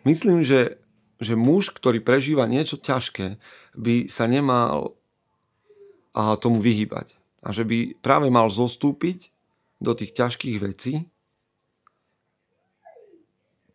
Myslím, 0.08 0.40
že, 0.40 0.80
že 1.20 1.36
muž, 1.36 1.76
ktorý 1.76 2.00
prežíva 2.00 2.48
niečo 2.48 2.80
ťažké, 2.80 3.44
by 3.76 4.08
sa 4.08 4.32
nemal 4.32 4.96
tomu 6.14 6.64
vyhýbať. 6.64 7.20
A 7.44 7.52
že 7.52 7.68
by 7.68 8.00
práve 8.00 8.32
mal 8.32 8.48
zostúpiť 8.48 9.33
do 9.84 9.92
tých 9.92 10.16
ťažkých 10.16 10.58
vecí, 10.64 11.12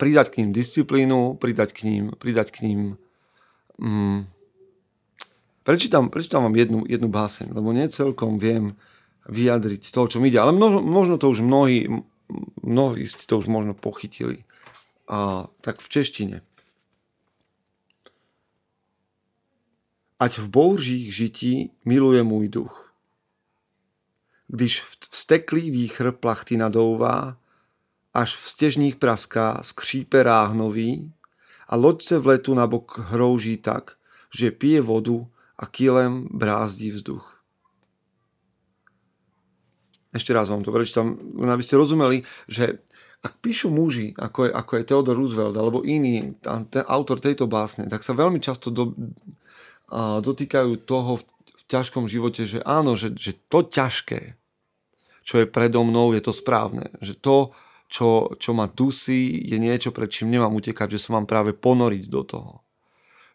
pridať 0.01 0.33
k 0.33 0.37
ním 0.41 0.51
disciplínu, 0.57 1.37
pridať 1.37 1.77
k 1.77 1.81
ním, 1.85 2.05
pridať 2.17 2.49
k 2.55 2.59
ním 2.65 2.81
mm, 3.77 4.25
prečítam, 5.69 6.09
prečítam 6.09 6.49
vám 6.49 6.57
jednu, 6.57 6.89
jednu 6.89 7.13
báseň, 7.13 7.53
lebo 7.53 7.77
nie 7.77 7.93
celkom 7.93 8.41
viem 8.41 8.79
vyjadriť 9.29 9.93
to, 9.93 10.09
čo 10.09 10.17
mi 10.23 10.33
ide, 10.33 10.41
ale 10.41 10.57
mnoho, 10.57 10.81
možno 10.81 11.21
to 11.21 11.29
už 11.29 11.45
mnohí, 11.45 11.85
mnohí 12.65 13.05
ste 13.05 13.29
to 13.29 13.37
už 13.37 13.53
možno 13.53 13.77
pochytili. 13.77 14.49
A, 15.05 15.53
tak 15.61 15.85
v 15.85 15.89
češtine. 15.89 16.37
Ať 20.19 20.41
v 20.41 20.47
bouřích 20.49 21.13
žití 21.13 21.71
miluje 21.85 22.25
môj 22.25 22.49
duch 22.49 22.88
když 24.49 24.83
vsteklý 25.11 25.71
výchr 25.71 26.13
plachty 26.13 26.57
nadouvá, 26.57 27.37
až 28.15 28.37
v 28.37 28.49
stežních 28.49 28.97
praská, 28.97 29.63
skřípe 29.63 30.23
ráhnový 30.23 31.13
a 31.69 31.77
loďce 31.77 32.19
v 32.19 32.27
letu 32.27 32.55
na 32.55 32.67
bok 32.67 32.99
hrouží 32.99 33.57
tak, 33.57 33.97
že 34.35 34.51
pije 34.51 34.81
vodu 34.81 35.27
a 35.59 35.67
kýlem 35.67 36.29
brázdí 36.31 36.91
vzduch. 36.91 37.39
Ešte 40.09 40.33
raz 40.33 40.49
vám 40.49 40.65
to 40.65 40.73
prečítam, 40.73 41.21
aby 41.45 41.61
ste 41.61 41.77
rozumeli, 41.77 42.25
že 42.49 42.81
ak 43.21 43.45
píšu 43.45 43.69
muži, 43.69 44.17
ako 44.17 44.49
je, 44.49 44.51
ako 44.55 44.73
je 44.79 44.87
Theodore 44.89 45.19
Roosevelt 45.19 45.57
alebo 45.59 45.85
iný, 45.85 46.39
ten 46.71 46.85
autor 46.87 47.21
tejto 47.21 47.51
básne, 47.51 47.91
tak 47.91 48.01
sa 48.01 48.17
veľmi 48.17 48.41
často 48.41 48.71
do, 48.71 48.95
a, 49.91 50.23
dotýkajú 50.23 50.87
toho 50.89 51.19
ťažkom 51.69 52.09
živote, 52.09 52.49
že 52.49 52.65
áno, 52.65 52.97
že, 52.97 53.13
že 53.15 53.37
to 53.49 53.63
ťažké, 53.63 54.35
čo 55.23 55.35
je 55.45 55.47
predo 55.47 55.85
mnou, 55.85 56.17
je 56.17 56.25
to 56.25 56.33
správne. 56.33 56.89
Že 57.05 57.15
to, 57.21 57.37
čo, 57.93 58.09
čo 58.41 58.51
ma 58.57 58.67
dusí, 58.69 59.37
je 59.45 59.61
niečo, 59.61 59.93
pred 59.93 60.09
čím 60.09 60.33
nemám 60.33 60.57
utekať, 60.57 60.97
že 60.97 61.03
sa 61.05 61.21
mám 61.21 61.29
práve 61.29 61.53
ponoriť 61.53 62.05
do 62.09 62.23
toho. 62.25 62.53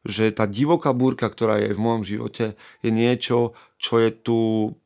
Že 0.04 0.36
tá 0.36 0.50
divoká 0.50 0.91
búrka, 0.91 1.30
ktorá 1.30 1.62
je 1.62 1.72
v 1.72 1.80
mojom 1.80 2.04
živote, 2.04 2.60
je 2.82 2.89
niečo, 2.91 3.54
čo 3.78 4.02
je 4.02 4.10
tu 4.12 4.39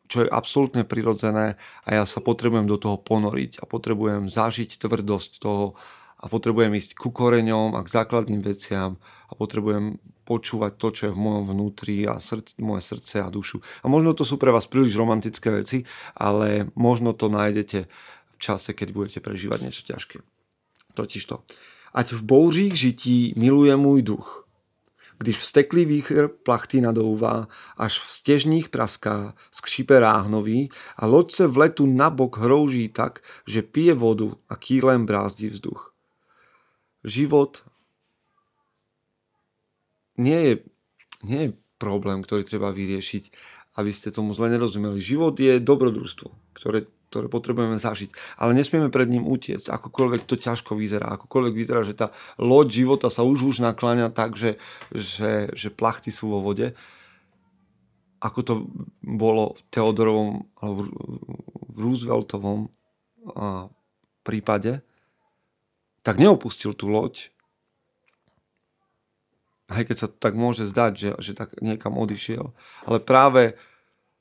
čo 0.08 0.24
je 0.24 0.32
absolútne 0.32 0.88
prirodzené 0.88 1.60
a 1.84 1.90
ja 1.92 2.08
sa 2.08 2.24
potrebujem 2.24 2.64
do 2.64 2.80
toho 2.80 2.96
ponoriť 2.96 3.60
a 3.60 3.68
potrebujem 3.68 4.32
zažiť 4.32 4.80
tvrdosť 4.80 5.44
toho 5.44 5.76
a 6.18 6.26
potrebujem 6.32 6.74
ísť 6.74 6.96
ku 6.96 7.12
koreňom 7.12 7.76
a 7.76 7.84
k 7.84 7.94
základným 7.94 8.42
veciam 8.42 8.98
a 9.30 9.36
potrebujem 9.36 10.00
počúvať 10.28 10.76
to, 10.76 10.88
čo 10.92 11.04
je 11.08 11.16
v 11.16 11.24
mojom 11.24 11.56
vnútri 11.56 12.04
a 12.04 12.20
srdce, 12.20 12.60
moje 12.60 12.84
srdce 12.84 13.24
a 13.24 13.32
dušu. 13.32 13.64
A 13.82 13.88
možno 13.88 14.12
to 14.12 14.28
sú 14.28 14.36
pre 14.36 14.52
vás 14.52 14.68
príliš 14.68 15.00
romantické 15.00 15.48
veci, 15.56 15.88
ale 16.20 16.68
možno 16.76 17.16
to 17.16 17.32
nájdete 17.32 17.88
v 18.36 18.38
čase, 18.38 18.76
keď 18.76 18.92
budete 18.92 19.20
prežívať 19.24 19.60
niečo 19.64 19.88
ťažké. 19.88 20.20
Totižto. 20.92 21.48
Ať 21.96 22.20
v 22.20 22.22
bouřích 22.22 22.76
žití 22.76 23.32
miluje 23.40 23.72
môj 23.80 24.04
duch, 24.04 24.48
když 25.18 25.40
vsteklý 25.40 25.86
výchr 25.86 26.28
plachty 26.28 26.82
nadouvá, 26.82 27.48
až 27.78 28.00
v 28.00 28.12
stežních 28.12 28.70
praská, 28.70 29.34
skřípe 29.52 30.00
ráhnový 30.00 30.70
a 30.98 31.06
loď 31.06 31.32
se 31.32 31.48
v 31.48 31.58
letu 31.58 31.86
na 31.86 32.10
bok 32.10 32.38
hrouží 32.38 32.90
tak, 32.90 33.20
že 33.48 33.62
pije 33.62 33.94
vodu 33.94 34.38
a 34.50 34.56
kýlem 34.56 35.06
brázdí 35.06 35.50
vzduch. 35.50 35.94
Život 37.04 37.64
nie 40.18 40.40
je, 40.44 40.54
nie 41.24 41.42
je 41.48 41.50
problém, 41.78 42.22
ktorý 42.26 42.44
treba 42.44 42.74
vyriešiť, 42.74 43.24
aby 43.78 43.92
ste 43.94 44.10
tomu 44.10 44.34
zle 44.34 44.50
nerozumeli. 44.50 44.98
Život 44.98 45.38
je 45.38 45.62
dobrodružstvo, 45.62 46.30
ktoré 46.58 46.90
ktoré 47.08 47.32
potrebujeme 47.32 47.80
zažiť. 47.80 48.12
Ale 48.36 48.52
nesmieme 48.52 48.92
pred 48.92 49.08
ním 49.08 49.24
utiecť, 49.24 49.72
akokoľvek 49.72 50.28
to 50.28 50.36
ťažko 50.36 50.76
vyzerá. 50.76 51.16
Akokoľvek 51.16 51.54
vyzerá, 51.56 51.82
že 51.88 51.96
tá 51.96 52.12
loď 52.36 52.84
života 52.84 53.08
sa 53.08 53.24
už 53.24 53.48
už 53.48 53.64
nakláňa 53.64 54.12
tak, 54.12 54.36
že, 54.36 54.60
že, 54.92 55.48
že 55.56 55.72
plachty 55.72 56.12
sú 56.12 56.36
vo 56.36 56.44
vode. 56.44 56.76
Ako 58.20 58.40
to 58.44 58.54
bolo 59.00 59.56
v 59.56 59.62
Teodorovom 59.72 60.52
alebo 60.60 60.84
v 61.72 61.78
Rooseveltovom 61.80 62.68
prípade, 64.28 64.84
tak 66.04 66.20
neopustil 66.20 66.76
tú 66.76 66.92
loď, 66.92 67.32
aj 69.68 69.84
keď 69.84 69.98
sa 70.00 70.08
tak 70.08 70.40
môže 70.40 70.64
zdať, 70.68 70.92
že, 70.96 71.10
že 71.20 71.32
tak 71.36 71.56
niekam 71.60 72.00
odišiel. 72.00 72.56
Ale 72.88 73.04
práve 73.04 73.60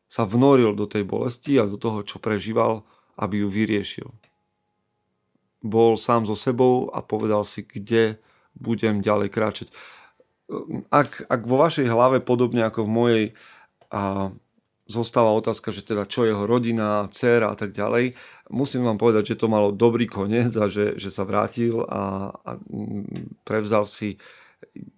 sa 0.07 0.27
vnoril 0.27 0.75
do 0.75 0.87
tej 0.87 1.07
bolesti 1.07 1.59
a 1.59 1.71
do 1.71 1.79
toho, 1.79 2.03
čo 2.03 2.19
prežíval, 2.19 2.83
aby 3.19 3.43
ju 3.43 3.49
vyriešil. 3.51 4.09
Bol 5.63 5.99
sám 5.99 6.27
so 6.27 6.39
sebou 6.39 6.91
a 6.95 7.03
povedal 7.03 7.43
si, 7.43 7.67
kde 7.67 8.19
budem 8.55 9.03
ďalej 9.03 9.29
kráčať. 9.31 9.69
Ak, 10.95 11.27
ak 11.27 11.43
vo 11.43 11.59
vašej 11.59 11.91
hlave, 11.91 12.23
podobne 12.23 12.63
ako 12.63 12.87
v 12.87 12.91
mojej, 12.91 13.25
a, 13.91 14.31
zostáva 14.87 15.35
otázka, 15.35 15.75
že 15.75 15.83
teda 15.83 16.07
čo 16.07 16.23
jeho 16.23 16.47
rodina, 16.47 17.11
dcera 17.11 17.51
a 17.51 17.57
tak 17.59 17.75
ďalej, 17.75 18.15
musím 18.55 18.87
vám 18.87 18.99
povedať, 18.99 19.35
že 19.35 19.41
to 19.43 19.51
malo 19.51 19.75
dobrý 19.75 20.07
koniec 20.07 20.55
a 20.55 20.71
že, 20.71 20.95
že 20.95 21.11
sa 21.11 21.27
vrátil 21.27 21.83
a, 21.83 22.31
a 22.31 22.51
prevzal 23.43 23.83
si 23.83 24.15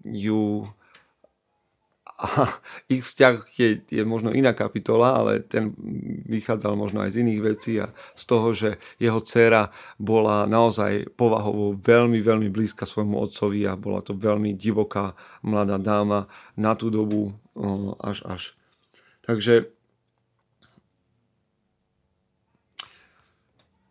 ju 0.04 0.66
a 2.18 2.50
ich 2.90 3.06
vzťah 3.06 3.34
je, 3.54 3.68
je 3.86 4.02
možno 4.02 4.34
iná 4.34 4.50
kapitola, 4.50 5.22
ale 5.22 5.38
ten 5.38 5.70
vychádzal 6.26 6.74
možno 6.74 7.06
aj 7.06 7.14
z 7.14 7.22
iných 7.22 7.40
vecí 7.46 7.78
a 7.78 7.94
z 8.18 8.22
toho, 8.26 8.48
že 8.50 8.82
jeho 8.98 9.22
dcéra 9.22 9.70
bola 10.02 10.50
naozaj 10.50 11.14
povahovo 11.14 11.78
veľmi, 11.78 12.18
veľmi 12.18 12.50
blízka 12.50 12.90
svojmu 12.90 13.22
otcovi 13.22 13.62
a 13.70 13.78
bola 13.78 14.02
to 14.02 14.18
veľmi 14.18 14.50
divoká 14.58 15.14
mladá 15.46 15.78
dáma 15.78 16.26
na 16.58 16.74
tú 16.74 16.90
dobu 16.90 17.38
až 18.02 18.26
až. 18.26 18.42
Takže 19.22 19.70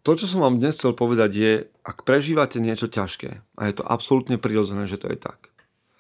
to, 0.04 0.12
čo 0.20 0.28
som 0.28 0.44
vám 0.44 0.60
dnes 0.60 0.76
chcel 0.76 0.92
povedať 0.92 1.32
je, 1.32 1.54
ak 1.80 2.04
prežívate 2.04 2.60
niečo 2.60 2.92
ťažké 2.92 3.40
a 3.56 3.62
je 3.72 3.74
to 3.76 3.88
absolútne 3.88 4.36
prirodzené, 4.36 4.84
že 4.84 5.00
to 5.00 5.08
je 5.08 5.16
tak, 5.16 5.48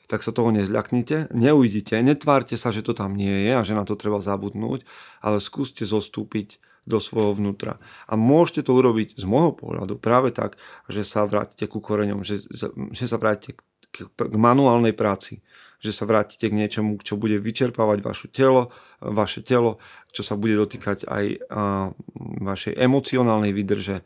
tak 0.07 0.23
sa 0.23 0.31
toho 0.31 0.55
nezľaknite, 0.55 1.35
neujdite, 1.35 1.99
netvárte 1.99 2.55
sa, 2.55 2.71
že 2.71 2.81
to 2.81 2.95
tam 2.95 3.13
nie 3.13 3.47
je 3.47 3.51
a 3.53 3.61
že 3.61 3.75
na 3.75 3.83
to 3.83 3.99
treba 3.99 4.23
zabudnúť, 4.23 4.87
ale 5.19 5.43
skúste 5.43 5.83
zostúpiť 5.83 6.63
do 6.87 7.03
svojho 7.03 7.35
vnútra. 7.35 7.83
A 8.07 8.15
môžete 8.15 8.71
to 8.71 8.79
urobiť 8.79 9.19
z 9.19 9.27
môjho 9.27 9.51
pohľadu 9.51 9.99
práve 9.99 10.31
tak, 10.31 10.55
že 10.87 11.03
sa 11.03 11.27
vrátite 11.27 11.67
ku 11.67 11.83
koreňom, 11.83 12.23
že, 12.23 12.47
že 12.95 13.05
sa 13.05 13.19
vrátite 13.19 13.59
k, 13.91 14.07
k 14.07 14.35
manuálnej 14.39 14.95
práci, 14.95 15.43
že 15.83 15.91
sa 15.91 16.07
vrátite 16.07 16.47
k 16.47 16.57
niečomu, 16.57 16.97
čo 17.03 17.19
bude 17.19 17.35
vyčerpávať 17.37 17.99
vaše 18.01 18.27
telo, 18.31 18.71
vaše 19.03 19.43
telo, 19.43 19.83
čo 20.15 20.23
sa 20.23 20.39
bude 20.39 20.55
dotýkať 20.55 21.03
aj 21.05 21.25
a, 21.51 21.91
vašej 22.39 22.79
emocionálnej 22.79 23.51
výdrže 23.51 24.01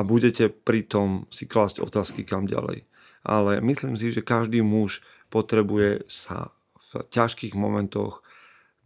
a 0.00 0.06
budete 0.06 0.48
pritom 0.48 1.28
si 1.28 1.44
klásť 1.44 1.84
otázky 1.84 2.24
kam 2.24 2.48
ďalej 2.48 2.88
ale 3.24 3.60
myslím 3.60 3.96
si, 3.96 4.12
že 4.12 4.24
každý 4.24 4.64
muž 4.64 5.04
potrebuje 5.28 6.08
sa 6.08 6.52
v 6.80 7.04
ťažkých 7.12 7.54
momentoch 7.54 8.24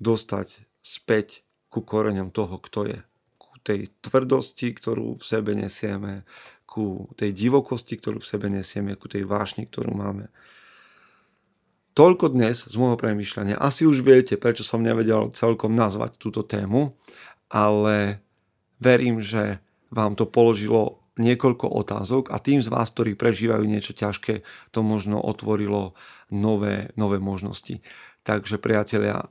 dostať 0.03 0.67
späť 0.83 1.47
ku 1.71 1.81
koreňom 1.81 2.35
toho, 2.35 2.59
kto 2.61 2.81
je. 2.91 3.01
Ku 3.39 3.57
tej 3.63 3.95
tvrdosti, 4.03 4.75
ktorú 4.75 5.17
v 5.17 5.25
sebe 5.25 5.57
nesieme, 5.57 6.27
ku 6.67 7.09
tej 7.15 7.31
divokosti, 7.33 7.97
ktorú 7.97 8.19
v 8.21 8.29
sebe 8.29 8.51
nesieme, 8.51 8.99
ku 8.99 9.07
tej 9.07 9.25
vášni, 9.25 9.71
ktorú 9.71 9.95
máme. 9.95 10.29
Toľko 11.95 12.35
dnes 12.35 12.67
z 12.67 12.75
môjho 12.75 12.99
premýšľania. 12.99 13.55
Asi 13.55 13.87
už 13.87 14.03
viete, 14.03 14.35
prečo 14.35 14.67
som 14.67 14.83
nevedel 14.83 15.31
celkom 15.31 15.79
nazvať 15.79 16.19
túto 16.19 16.43
tému, 16.43 16.99
ale 17.47 18.19
verím, 18.83 19.23
že 19.23 19.63
vám 19.95 20.19
to 20.19 20.27
položilo 20.27 21.04
niekoľko 21.19 21.71
otázok 21.71 22.35
a 22.35 22.43
tým 22.43 22.59
z 22.59 22.69
vás, 22.71 22.91
ktorí 22.91 23.15
prežívajú 23.15 23.65
niečo 23.67 23.95
ťažké, 23.95 24.43
to 24.75 24.81
možno 24.83 25.23
otvorilo 25.23 25.95
nové, 26.31 26.91
nové 26.99 27.23
možnosti. 27.23 27.79
Takže 28.27 28.59
priatelia, 28.59 29.31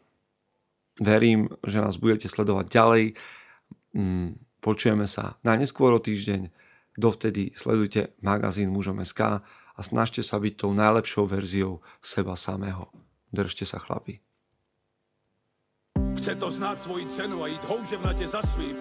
verím, 1.02 1.52
že 1.66 1.82
nás 1.84 2.00
budete 2.00 2.32
sledovať 2.32 2.66
ďalej. 2.70 3.04
Mm, 3.98 4.40
počujeme 4.64 5.10
sa 5.10 5.36
na 5.44 5.60
neskôr 5.60 5.92
týždeň. 6.00 6.54
Dovtedy 6.94 7.58
sledujte 7.58 8.14
magazín 8.22 8.70
mužom.sk 8.70 9.42
a 9.74 9.80
snažte 9.82 10.22
sa 10.22 10.38
byť 10.38 10.54
tou 10.54 10.72
najlepšou 10.78 11.26
verziou 11.26 11.82
seba 12.06 12.38
samého. 12.38 12.94
Držte 13.34 13.66
sa 13.66 13.82
chlapi. 13.82 14.22
Chce 16.14 16.36
to 16.36 16.52
znát 16.52 16.82
svoji 16.82 17.06
cenu 17.10 17.44
a 17.44 17.48
jít 17.48 17.64
houževnatě 17.66 18.28
za 18.28 18.42
svým 18.42 18.78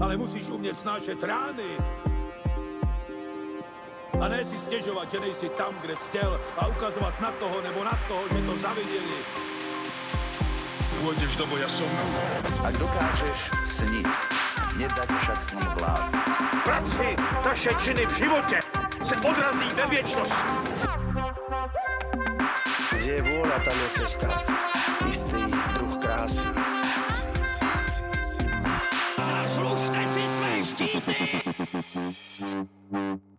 ale 0.00 0.16
musíš 0.16 0.50
umět 0.50 0.78
snášet 0.78 1.22
rány. 1.22 1.70
A 4.20 4.28
ne 4.28 4.44
si 4.44 4.58
stěžovat, 4.58 5.10
že 5.10 5.20
nejsi 5.20 5.48
tam, 5.48 5.74
kde 5.80 5.96
jsi 5.96 6.06
chtěl 6.08 6.40
a 6.56 6.66
ukazovat 6.66 7.20
na 7.20 7.30
toho 7.30 7.60
nebo 7.60 7.84
na 7.84 7.98
toho, 8.08 8.22
že 8.28 8.46
to 8.46 8.56
zaviděli. 8.56 9.18
Pôjdeš 10.96 11.36
do 11.36 11.46
boja 11.46 11.68
som. 11.68 11.86
Ak 12.64 12.74
dokážeš 12.80 13.52
sniť, 13.62 14.08
nedať 14.80 15.06
však 15.06 15.38
sním 15.38 15.70
vlád. 15.76 16.08
Práci 16.64 17.14
taše 17.44 17.70
činy 17.84 18.06
v 18.06 18.16
životě 18.16 18.58
se 19.04 19.14
odrazí 19.16 19.68
ve 19.76 19.86
věčnosti. 19.86 20.50
Kde 22.96 23.12
je 23.12 23.22
vôľa, 23.22 23.58
tam 23.60 23.76
je 23.76 23.88
cesta. 24.02 24.28
Istý 25.06 25.46
druh 25.78 25.94
krásy. 26.02 26.48
Zaslužte 30.78 31.12
si 31.12 31.82
své 31.82 32.12
štíty! 32.12 33.35